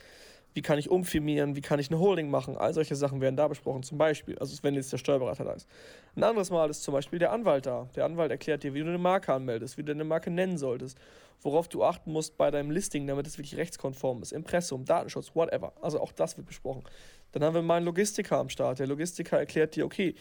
Wie 0.53 0.61
kann 0.61 0.77
ich 0.77 0.89
umfirmieren? 0.89 1.55
Wie 1.55 1.61
kann 1.61 1.79
ich 1.79 1.89
eine 1.89 1.99
Holding 1.99 2.29
machen? 2.29 2.57
All 2.57 2.73
solche 2.73 2.95
Sachen 2.95 3.21
werden 3.21 3.37
da 3.37 3.47
besprochen, 3.47 3.83
zum 3.83 3.97
Beispiel. 3.97 4.37
Also, 4.37 4.61
wenn 4.63 4.75
jetzt 4.75 4.91
der 4.91 4.97
Steuerberater 4.97 5.45
da 5.45 5.53
ist. 5.53 5.67
Ein 6.15 6.23
anderes 6.23 6.49
Mal 6.49 6.69
ist 6.69 6.83
zum 6.83 6.93
Beispiel 6.93 7.19
der 7.19 7.31
Anwalt 7.31 7.65
da. 7.65 7.87
Der 7.95 8.03
Anwalt 8.03 8.31
erklärt 8.31 8.63
dir, 8.63 8.73
wie 8.73 8.79
du 8.79 8.87
eine 8.87 8.97
Marke 8.97 9.33
anmeldest, 9.33 9.77
wie 9.77 9.83
du 9.83 9.93
eine 9.93 10.03
Marke 10.03 10.29
nennen 10.29 10.57
solltest, 10.57 10.97
worauf 11.41 11.69
du 11.69 11.83
achten 11.83 12.11
musst 12.11 12.37
bei 12.37 12.51
deinem 12.51 12.71
Listing, 12.71 13.07
damit 13.07 13.27
es 13.27 13.37
wirklich 13.37 13.55
rechtskonform 13.55 14.21
ist. 14.21 14.33
Impressum, 14.33 14.83
Datenschutz, 14.83 15.31
whatever. 15.35 15.71
Also, 15.81 16.01
auch 16.01 16.11
das 16.11 16.35
wird 16.35 16.47
besprochen. 16.47 16.83
Dann 17.31 17.43
haben 17.45 17.53
wir 17.53 17.61
mal 17.61 17.77
einen 17.77 17.85
Logistiker 17.85 18.37
am 18.37 18.49
Start. 18.49 18.79
Der 18.79 18.87
Logistiker 18.87 19.39
erklärt 19.39 19.75
dir, 19.77 19.85
okay, 19.85 20.15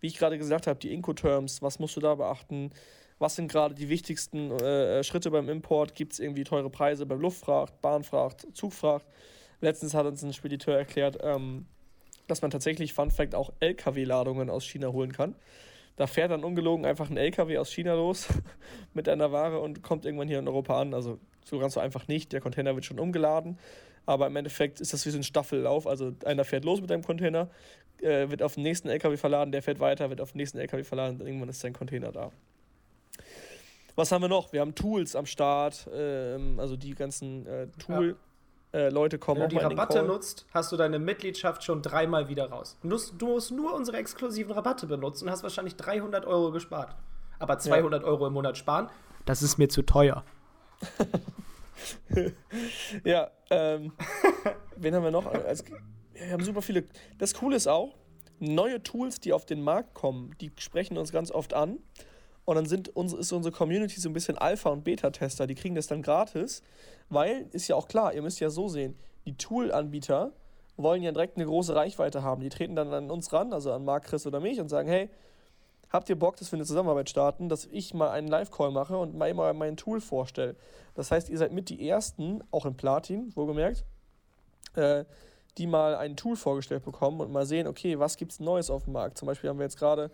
wie 0.00 0.08
ich 0.08 0.18
gerade 0.18 0.36
gesagt 0.36 0.66
habe, 0.66 0.80
die 0.80 0.92
Incoterms, 0.92 1.62
was 1.62 1.78
musst 1.78 1.94
du 1.94 2.00
da 2.00 2.16
beachten? 2.16 2.72
Was 3.20 3.36
sind 3.36 3.52
gerade 3.52 3.74
die 3.74 3.88
wichtigsten 3.88 4.50
äh, 4.50 5.04
Schritte 5.04 5.30
beim 5.30 5.48
Import? 5.48 5.94
Gibt 5.94 6.14
es 6.14 6.18
irgendwie 6.18 6.42
teure 6.42 6.70
Preise 6.70 7.04
beim 7.06 7.20
Luftfracht, 7.20 7.80
Bahnfracht, 7.82 8.46
Zugfracht? 8.54 9.04
Letztens 9.60 9.94
hat 9.94 10.06
uns 10.06 10.22
ein 10.22 10.32
Spediteur 10.32 10.76
erklärt, 10.76 11.18
ähm, 11.22 11.66
dass 12.26 12.42
man 12.42 12.50
tatsächlich, 12.50 12.94
Fun 12.94 13.10
Fact, 13.10 13.34
auch 13.34 13.52
LKW-Ladungen 13.60 14.48
aus 14.48 14.64
China 14.64 14.88
holen 14.88 15.12
kann. 15.12 15.34
Da 15.96 16.06
fährt 16.06 16.30
dann 16.30 16.44
ungelogen 16.44 16.86
einfach 16.86 17.10
ein 17.10 17.16
LKW 17.16 17.58
aus 17.58 17.70
China 17.70 17.94
los 17.94 18.28
mit 18.94 19.08
einer 19.08 19.32
Ware 19.32 19.60
und 19.60 19.82
kommt 19.82 20.06
irgendwann 20.06 20.28
hier 20.28 20.38
in 20.38 20.48
Europa 20.48 20.80
an. 20.80 20.94
Also 20.94 21.18
so 21.44 21.58
ganz 21.58 21.74
so 21.74 21.80
einfach 21.80 22.08
nicht. 22.08 22.32
Der 22.32 22.40
Container 22.40 22.74
wird 22.74 22.84
schon 22.84 22.98
umgeladen. 22.98 23.58
Aber 24.06 24.26
im 24.26 24.36
Endeffekt 24.36 24.80
ist 24.80 24.94
das 24.94 25.04
wie 25.04 25.10
so 25.10 25.18
ein 25.18 25.24
Staffellauf. 25.24 25.86
Also 25.86 26.12
einer 26.24 26.44
fährt 26.44 26.64
los 26.64 26.80
mit 26.80 26.90
einem 26.90 27.04
Container, 27.04 27.50
äh, 28.00 28.30
wird 28.30 28.42
auf 28.42 28.54
den 28.54 28.62
nächsten 28.62 28.88
LKW 28.88 29.16
verladen, 29.18 29.52
der 29.52 29.62
fährt 29.62 29.78
weiter, 29.78 30.08
wird 30.08 30.22
auf 30.22 30.32
den 30.32 30.38
nächsten 30.38 30.58
LKW 30.58 30.84
verladen 30.84 31.20
und 31.20 31.26
irgendwann 31.26 31.50
ist 31.50 31.60
sein 31.60 31.74
Container 31.74 32.10
da. 32.10 32.32
Was 33.94 34.10
haben 34.10 34.22
wir 34.22 34.28
noch? 34.28 34.52
Wir 34.54 34.62
haben 34.62 34.74
Tools 34.74 35.14
am 35.14 35.26
Start, 35.26 35.86
ähm, 35.94 36.58
also 36.58 36.76
die 36.76 36.94
ganzen 36.94 37.46
äh, 37.46 37.66
Tool. 37.78 38.10
Ja 38.10 38.29
äh, 38.72 38.88
Leute 38.88 39.18
kommen. 39.18 39.40
Wenn 39.40 39.48
du 39.48 39.56
die 39.58 39.62
Rabatte 39.62 40.02
nutzt, 40.02 40.46
hast 40.52 40.70
du 40.72 40.76
deine 40.76 40.98
Mitgliedschaft 40.98 41.64
schon 41.64 41.82
dreimal 41.82 42.28
wieder 42.28 42.50
raus. 42.50 42.78
Du 42.82 42.88
musst, 42.88 43.14
du 43.18 43.26
musst 43.26 43.50
nur 43.50 43.74
unsere 43.74 43.96
exklusiven 43.96 44.52
Rabatte 44.52 44.86
benutzen 44.86 45.24
und 45.24 45.30
hast 45.30 45.42
wahrscheinlich 45.42 45.76
300 45.76 46.24
Euro 46.26 46.52
gespart. 46.52 46.94
Aber 47.38 47.58
200 47.58 48.02
ja. 48.02 48.08
Euro 48.08 48.26
im 48.26 48.34
Monat 48.34 48.58
sparen, 48.58 48.88
das 49.24 49.42
ist 49.42 49.58
mir 49.58 49.68
zu 49.68 49.82
teuer. 49.82 50.24
ja, 53.04 53.30
ähm, 53.50 53.92
wen 54.76 54.94
haben 54.94 55.04
wir 55.04 55.10
noch? 55.10 55.26
Also, 55.26 55.64
wir 56.14 56.30
haben 56.30 56.44
super 56.44 56.62
viele. 56.62 56.84
Das 57.18 57.34
Coole 57.34 57.56
ist 57.56 57.66
auch, 57.66 57.94
neue 58.38 58.82
Tools, 58.82 59.20
die 59.20 59.32
auf 59.32 59.46
den 59.46 59.62
Markt 59.62 59.94
kommen, 59.94 60.34
die 60.40 60.50
sprechen 60.58 60.98
uns 60.98 61.12
ganz 61.12 61.30
oft 61.30 61.54
an. 61.54 61.78
Und 62.50 62.56
dann 62.56 62.66
sind 62.66 62.88
unsere, 62.96 63.20
ist 63.20 63.30
unsere 63.30 63.54
Community 63.54 64.00
so 64.00 64.08
ein 64.08 64.12
bisschen 64.12 64.36
Alpha- 64.36 64.70
und 64.70 64.82
Beta-Tester. 64.82 65.46
Die 65.46 65.54
kriegen 65.54 65.76
das 65.76 65.86
dann 65.86 66.02
gratis, 66.02 66.64
weil, 67.08 67.46
ist 67.52 67.68
ja 67.68 67.76
auch 67.76 67.86
klar, 67.86 68.12
ihr 68.12 68.22
müsst 68.22 68.40
ja 68.40 68.50
so 68.50 68.66
sehen, 68.66 68.98
die 69.24 69.36
Tool-Anbieter 69.36 70.32
wollen 70.76 71.00
ja 71.00 71.12
direkt 71.12 71.36
eine 71.36 71.46
große 71.46 71.76
Reichweite 71.76 72.24
haben. 72.24 72.42
Die 72.42 72.48
treten 72.48 72.74
dann 72.74 72.92
an 72.92 73.08
uns 73.08 73.32
ran, 73.32 73.52
also 73.52 73.72
an 73.72 73.84
Marc, 73.84 74.06
Chris 74.06 74.26
oder 74.26 74.40
mich 74.40 74.60
und 74.60 74.68
sagen, 74.68 74.88
hey, 74.88 75.10
habt 75.90 76.08
ihr 76.08 76.18
Bock, 76.18 76.38
dass 76.38 76.50
wir 76.50 76.56
eine 76.56 76.66
Zusammenarbeit 76.66 77.08
starten, 77.08 77.48
dass 77.48 77.66
ich 77.66 77.94
mal 77.94 78.10
einen 78.10 78.26
Live-Call 78.26 78.72
mache 78.72 78.98
und 78.98 79.14
mal 79.14 79.30
immer 79.30 79.52
mein 79.52 79.76
Tool 79.76 80.00
vorstelle. 80.00 80.56
Das 80.96 81.12
heißt, 81.12 81.28
ihr 81.30 81.38
seid 81.38 81.52
mit 81.52 81.68
die 81.68 81.88
Ersten, 81.88 82.42
auch 82.50 82.66
in 82.66 82.76
Platin, 82.76 83.30
wohlgemerkt, 83.36 83.84
äh, 84.74 85.04
die 85.56 85.68
mal 85.68 85.94
ein 85.94 86.16
Tool 86.16 86.34
vorgestellt 86.34 86.84
bekommen 86.84 87.20
und 87.20 87.30
mal 87.30 87.46
sehen, 87.46 87.68
okay, 87.68 88.00
was 88.00 88.16
gibt 88.16 88.32
es 88.32 88.40
Neues 88.40 88.70
auf 88.70 88.86
dem 88.86 88.94
Markt. 88.94 89.18
Zum 89.18 89.26
Beispiel 89.26 89.48
haben 89.48 89.60
wir 89.60 89.66
jetzt 89.66 89.78
gerade 89.78 90.10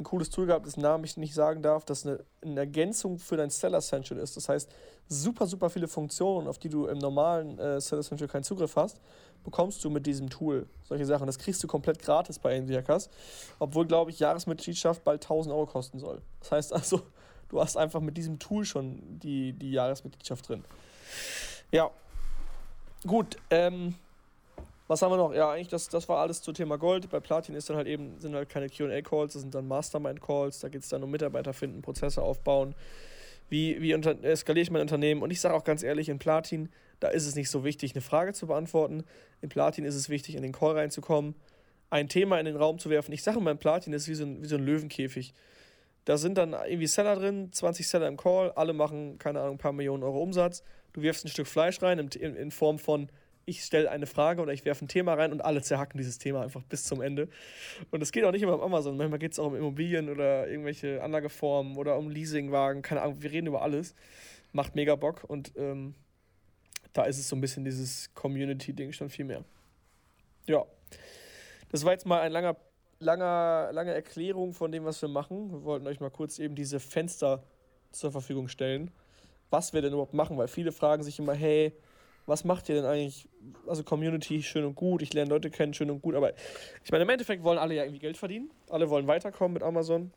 ein 0.00 0.04
cooles 0.04 0.30
Tool 0.30 0.46
gehabt, 0.46 0.66
dessen 0.66 0.80
Namen 0.80 1.04
ich 1.04 1.16
nicht 1.16 1.34
sagen 1.34 1.62
darf, 1.62 1.84
das 1.84 2.06
eine, 2.06 2.24
eine 2.42 2.60
Ergänzung 2.60 3.18
für 3.18 3.36
dein 3.36 3.50
Seller 3.50 3.78
Essential 3.78 4.18
ist. 4.18 4.36
Das 4.36 4.48
heißt, 4.48 4.70
super, 5.08 5.46
super 5.46 5.70
viele 5.70 5.88
Funktionen, 5.88 6.48
auf 6.48 6.58
die 6.58 6.68
du 6.68 6.86
im 6.86 6.98
normalen 6.98 7.58
äh, 7.58 7.80
Seller 7.80 8.00
Essential 8.00 8.28
keinen 8.28 8.42
Zugriff 8.42 8.76
hast, 8.76 9.00
bekommst 9.44 9.84
du 9.84 9.90
mit 9.90 10.06
diesem 10.06 10.30
Tool. 10.30 10.66
Solche 10.82 11.04
Sachen. 11.04 11.26
Das 11.26 11.38
kriegst 11.38 11.62
du 11.62 11.68
komplett 11.68 12.00
gratis 12.00 12.38
bei 12.38 12.54
Enviacas, 12.54 13.10
obwohl, 13.58 13.86
glaube 13.86 14.10
ich, 14.10 14.18
Jahresmitgliedschaft 14.18 15.04
bald 15.04 15.22
1000 15.22 15.54
Euro 15.54 15.66
kosten 15.66 15.98
soll. 15.98 16.22
Das 16.40 16.52
heißt 16.52 16.72
also, 16.72 17.02
du 17.48 17.60
hast 17.60 17.76
einfach 17.76 18.00
mit 18.00 18.16
diesem 18.16 18.38
Tool 18.38 18.64
schon 18.64 19.18
die, 19.20 19.52
die 19.52 19.72
Jahresmitgliedschaft 19.72 20.48
drin. 20.48 20.64
Ja. 21.70 21.90
Gut, 23.06 23.36
ähm, 23.50 23.94
was 24.90 25.02
haben 25.02 25.12
wir 25.12 25.18
noch? 25.18 25.32
Ja, 25.32 25.52
eigentlich, 25.52 25.68
das, 25.68 25.88
das 25.88 26.08
war 26.08 26.18
alles 26.18 26.42
zum 26.42 26.52
Thema 26.52 26.76
Gold. 26.76 27.08
Bei 27.10 27.20
Platin 27.20 27.54
ist 27.54 27.70
dann 27.70 27.76
halt 27.76 27.86
eben, 27.86 28.18
sind 28.18 28.34
halt 28.34 28.48
keine 28.48 28.68
QA-Calls, 28.68 29.34
das 29.34 29.42
sind 29.42 29.54
dann 29.54 29.68
Mastermind-Calls. 29.68 30.58
Da 30.58 30.68
geht 30.68 30.82
es 30.82 30.88
dann 30.88 31.04
um 31.04 31.12
Mitarbeiter 31.12 31.52
finden, 31.52 31.80
Prozesse 31.80 32.20
aufbauen. 32.22 32.74
Wie, 33.48 33.80
wie 33.80 33.94
unter, 33.94 34.16
ich 34.24 34.70
mein 34.72 34.82
Unternehmen? 34.82 35.22
Und 35.22 35.30
ich 35.30 35.40
sage 35.40 35.54
auch 35.54 35.62
ganz 35.62 35.84
ehrlich, 35.84 36.08
in 36.08 36.18
Platin, 36.18 36.70
da 36.98 37.06
ist 37.06 37.24
es 37.28 37.36
nicht 37.36 37.50
so 37.50 37.62
wichtig, 37.62 37.94
eine 37.94 38.00
Frage 38.00 38.32
zu 38.32 38.48
beantworten. 38.48 39.04
In 39.40 39.48
Platin 39.48 39.84
ist 39.84 39.94
es 39.94 40.08
wichtig, 40.08 40.34
in 40.34 40.42
den 40.42 40.50
Call 40.50 40.76
reinzukommen, 40.76 41.36
ein 41.90 42.08
Thema 42.08 42.40
in 42.40 42.46
den 42.46 42.56
Raum 42.56 42.80
zu 42.80 42.90
werfen. 42.90 43.12
Ich 43.12 43.22
sage 43.22 43.38
immer, 43.38 43.52
in 43.52 43.58
Platin 43.58 43.92
ist 43.92 44.08
wie 44.08 44.14
so 44.14 44.24
ein, 44.24 44.42
wie 44.42 44.48
so 44.48 44.56
ein 44.56 44.66
Löwenkäfig. 44.66 45.34
Da 46.04 46.16
sind 46.16 46.36
dann 46.36 46.52
irgendwie 46.52 46.88
Seller 46.88 47.14
drin, 47.14 47.52
20 47.52 47.86
Seller 47.86 48.08
im 48.08 48.16
Call, 48.16 48.50
alle 48.56 48.72
machen, 48.72 49.20
keine 49.20 49.40
Ahnung, 49.40 49.54
ein 49.54 49.58
paar 49.58 49.72
Millionen 49.72 50.02
Euro 50.02 50.20
Umsatz. 50.20 50.64
Du 50.94 51.02
wirfst 51.02 51.24
ein 51.24 51.28
Stück 51.28 51.46
Fleisch 51.46 51.80
rein 51.80 52.00
in, 52.00 52.08
in, 52.08 52.34
in 52.34 52.50
Form 52.50 52.80
von, 52.80 53.08
ich 53.50 53.64
stelle 53.64 53.90
eine 53.90 54.06
Frage 54.06 54.40
oder 54.40 54.52
ich 54.52 54.64
werfe 54.64 54.84
ein 54.84 54.88
Thema 54.88 55.14
rein 55.14 55.32
und 55.32 55.44
alle 55.44 55.60
zerhacken 55.60 55.98
dieses 55.98 56.18
Thema 56.18 56.42
einfach 56.42 56.62
bis 56.62 56.84
zum 56.84 57.02
Ende. 57.02 57.28
Und 57.90 58.00
es 58.02 58.12
geht 58.12 58.24
auch 58.24 58.30
nicht 58.30 58.42
immer 58.42 58.54
um 58.54 58.62
Amazon, 58.62 58.96
manchmal 58.96 59.18
geht 59.18 59.32
es 59.32 59.38
auch 59.38 59.48
um 59.48 59.56
Immobilien 59.56 60.08
oder 60.08 60.48
irgendwelche 60.48 61.02
Anlageformen 61.02 61.76
oder 61.76 61.98
um 61.98 62.08
Leasingwagen, 62.08 62.82
keine 62.82 63.02
Ahnung, 63.02 63.20
wir 63.20 63.30
reden 63.30 63.48
über 63.48 63.62
alles. 63.62 63.94
Macht 64.52 64.74
mega 64.74 64.96
Bock 64.96 65.24
und 65.24 65.52
ähm, 65.56 65.94
da 66.92 67.04
ist 67.04 67.18
es 67.18 67.28
so 67.28 67.36
ein 67.36 67.40
bisschen 67.40 67.64
dieses 67.64 68.12
Community-Ding 68.14 68.92
schon 68.92 69.10
viel 69.10 69.24
mehr. 69.24 69.44
Ja. 70.46 70.64
Das 71.70 71.84
war 71.84 71.92
jetzt 71.92 72.06
mal 72.06 72.20
ein 72.20 72.32
langer, 72.32 72.56
langer, 72.98 73.70
lange 73.72 73.94
Erklärung 73.94 74.52
von 74.52 74.72
dem, 74.72 74.84
was 74.84 75.00
wir 75.02 75.08
machen. 75.08 75.52
Wir 75.52 75.64
wollten 75.64 75.86
euch 75.86 76.00
mal 76.00 76.10
kurz 76.10 76.38
eben 76.38 76.54
diese 76.56 76.80
Fenster 76.80 77.44
zur 77.92 78.10
Verfügung 78.10 78.48
stellen, 78.48 78.90
was 79.50 79.72
wir 79.72 79.82
denn 79.82 79.92
überhaupt 79.92 80.14
machen, 80.14 80.36
weil 80.36 80.48
viele 80.48 80.72
fragen 80.72 81.02
sich 81.02 81.18
immer, 81.18 81.34
hey, 81.34 81.72
was 82.30 82.44
macht 82.44 82.68
ihr 82.68 82.76
denn 82.76 82.86
eigentlich? 82.86 83.28
Also 83.66 83.84
Community, 83.84 84.42
schön 84.42 84.64
und 84.64 84.74
gut, 84.74 85.02
ich 85.02 85.12
lerne 85.12 85.28
Leute 85.28 85.50
kennen, 85.50 85.74
schön 85.74 85.90
und 85.90 86.00
gut, 86.00 86.14
aber 86.14 86.32
ich 86.82 86.90
meine, 86.90 87.02
im 87.02 87.10
Endeffekt 87.10 87.42
wollen 87.42 87.58
alle 87.58 87.74
ja 87.74 87.82
irgendwie 87.84 88.00
Geld 88.00 88.16
verdienen, 88.16 88.50
alle 88.70 88.88
wollen 88.88 89.06
weiterkommen 89.06 89.52
mit 89.52 89.62
Amazon 89.62 90.12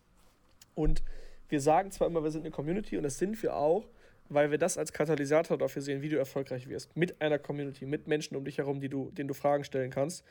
und 0.75 1.03
wir 1.49 1.59
sagen 1.59 1.91
zwar 1.91 2.07
immer, 2.07 2.23
wir 2.23 2.31
sind 2.31 2.41
eine 2.41 2.51
Community 2.51 2.97
und 2.97 3.03
das 3.03 3.17
sind 3.17 3.41
wir 3.43 3.55
auch, 3.55 3.85
weil 4.29 4.49
wir 4.49 4.57
das 4.57 4.77
als 4.77 4.93
Katalysator 4.93 5.57
dafür 5.57 5.81
sehen, 5.81 6.01
wie 6.01 6.09
du 6.09 6.17
erfolgreich 6.17 6.67
wirst. 6.69 6.95
Mit 6.95 7.21
einer 7.21 7.37
Community, 7.37 7.85
mit 7.85 8.07
Menschen 8.07 8.35
um 8.37 8.45
dich 8.45 8.57
herum, 8.57 8.79
die 8.79 8.89
du, 8.89 9.11
denen 9.11 9.27
du 9.27 9.33
Fragen 9.33 9.63
stellen 9.63 9.91
kannst. 9.91 10.23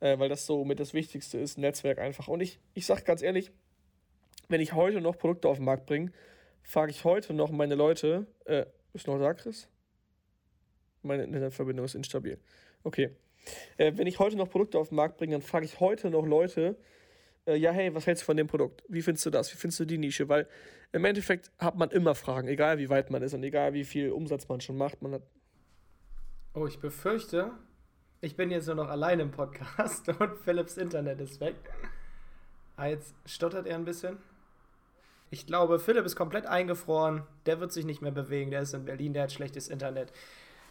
Äh, 0.00 0.18
weil 0.18 0.28
das 0.28 0.46
so 0.46 0.64
mit 0.64 0.80
das 0.80 0.94
Wichtigste 0.94 1.38
ist, 1.38 1.58
Netzwerk 1.58 1.98
einfach. 1.98 2.28
Und 2.28 2.40
ich, 2.40 2.58
ich 2.74 2.86
sag 2.86 3.04
ganz 3.04 3.22
ehrlich, 3.22 3.50
wenn 4.48 4.60
ich 4.60 4.72
heute 4.72 5.00
noch 5.00 5.18
Produkte 5.18 5.48
auf 5.48 5.58
den 5.58 5.64
Markt 5.64 5.86
bringe, 5.86 6.12
frage 6.62 6.90
ich 6.90 7.04
heute 7.04 7.32
noch 7.32 7.50
meine 7.50 7.74
Leute, 7.74 8.26
äh, 8.44 8.66
ist 8.92 9.06
noch 9.06 9.18
da, 9.18 9.34
Chris? 9.34 9.68
Meine 11.04 11.24
Internetverbindung 11.24 11.84
ist 11.84 11.94
instabil. 11.94 12.38
Okay. 12.82 13.10
Äh, 13.76 13.92
wenn 13.96 14.06
ich 14.06 14.18
heute 14.18 14.36
noch 14.36 14.48
Produkte 14.48 14.78
auf 14.78 14.88
den 14.88 14.96
Markt 14.96 15.18
bringe, 15.18 15.32
dann 15.32 15.42
frage 15.42 15.66
ich 15.66 15.80
heute 15.80 16.10
noch 16.10 16.26
Leute, 16.26 16.76
äh, 17.46 17.56
ja, 17.56 17.70
hey, 17.72 17.94
was 17.94 18.06
hältst 18.06 18.22
du 18.22 18.26
von 18.26 18.36
dem 18.36 18.46
Produkt? 18.46 18.82
Wie 18.88 19.02
findest 19.02 19.26
du 19.26 19.30
das? 19.30 19.52
Wie 19.52 19.56
findest 19.56 19.80
du 19.80 19.84
die 19.84 19.98
Nische? 19.98 20.28
Weil 20.28 20.48
im 20.92 21.04
Endeffekt 21.04 21.50
hat 21.58 21.76
man 21.76 21.90
immer 21.90 22.14
Fragen, 22.14 22.48
egal 22.48 22.78
wie 22.78 22.88
weit 22.88 23.10
man 23.10 23.22
ist 23.22 23.34
und 23.34 23.42
egal 23.42 23.74
wie 23.74 23.84
viel 23.84 24.10
Umsatz 24.10 24.48
man 24.48 24.60
schon 24.60 24.76
macht. 24.76 25.02
Man 25.02 25.12
hat 25.12 25.22
oh, 26.54 26.66
ich 26.66 26.78
befürchte, 26.78 27.50
ich 28.20 28.36
bin 28.36 28.50
jetzt 28.50 28.66
nur 28.66 28.76
noch 28.76 28.88
allein 28.88 29.20
im 29.20 29.30
Podcast 29.30 30.08
und 30.20 30.38
Philips 30.38 30.76
Internet 30.76 31.20
ist 31.20 31.40
weg. 31.40 31.56
Ah, 32.76 32.86
jetzt 32.86 33.14
stottert 33.26 33.66
er 33.66 33.76
ein 33.76 33.84
bisschen. 33.84 34.18
Ich 35.30 35.46
glaube, 35.46 35.78
Philipp 35.78 36.04
ist 36.04 36.16
komplett 36.16 36.46
eingefroren. 36.46 37.22
Der 37.46 37.60
wird 37.60 37.72
sich 37.72 37.84
nicht 37.84 38.02
mehr 38.02 38.12
bewegen. 38.12 38.50
Der 38.50 38.62
ist 38.62 38.72
in 38.72 38.84
Berlin, 38.84 39.12
der 39.12 39.24
hat 39.24 39.32
schlechtes 39.32 39.68
Internet. 39.68 40.12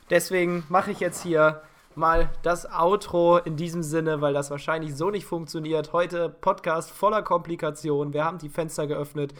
Deswegen 0.09 0.63
mache 0.69 0.91
ich 0.91 0.99
jetzt 0.99 1.23
hier 1.23 1.61
mal 1.95 2.29
das 2.41 2.65
Outro 2.71 3.37
in 3.37 3.55
diesem 3.55 3.83
Sinne, 3.83 4.21
weil 4.21 4.33
das 4.33 4.51
wahrscheinlich 4.51 4.95
so 4.95 5.09
nicht 5.09 5.25
funktioniert. 5.25 5.93
Heute 5.93 6.29
Podcast 6.29 6.91
voller 6.91 7.21
Komplikationen. 7.21 8.13
Wir 8.13 8.25
haben 8.25 8.37
die 8.37 8.49
Fenster 8.49 8.87
geöffnet. 8.87 9.33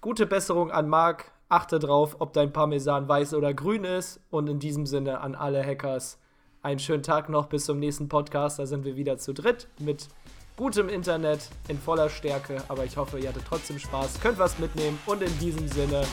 Gute 0.00 0.26
Besserung 0.26 0.70
an 0.70 0.88
Marc. 0.88 1.30
Achte 1.48 1.78
drauf, 1.78 2.16
ob 2.18 2.32
dein 2.32 2.52
Parmesan 2.52 3.08
weiß 3.08 3.34
oder 3.34 3.52
grün 3.54 3.84
ist. 3.84 4.20
Und 4.30 4.48
in 4.48 4.58
diesem 4.58 4.86
Sinne 4.86 5.20
an 5.20 5.34
alle 5.34 5.64
Hackers 5.64 6.18
einen 6.62 6.78
schönen 6.78 7.02
Tag 7.02 7.28
noch. 7.28 7.46
Bis 7.46 7.66
zum 7.66 7.78
nächsten 7.78 8.08
Podcast. 8.08 8.58
Da 8.58 8.66
sind 8.66 8.84
wir 8.84 8.96
wieder 8.96 9.18
zu 9.18 9.32
dritt 9.32 9.68
mit 9.78 10.08
gutem 10.56 10.88
Internet 10.88 11.48
in 11.68 11.78
voller 11.78 12.08
Stärke. 12.08 12.62
Aber 12.68 12.84
ich 12.84 12.96
hoffe, 12.96 13.18
ihr 13.18 13.28
hattet 13.28 13.44
trotzdem 13.46 13.78
Spaß, 13.78 14.20
könnt 14.20 14.38
was 14.38 14.58
mitnehmen. 14.58 14.98
Und 15.06 15.22
in 15.22 15.38
diesem 15.38 15.68
Sinne 15.68 16.04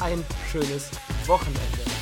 ein 0.00 0.24
schönes 0.50 0.90
Wochenende. 1.26 1.95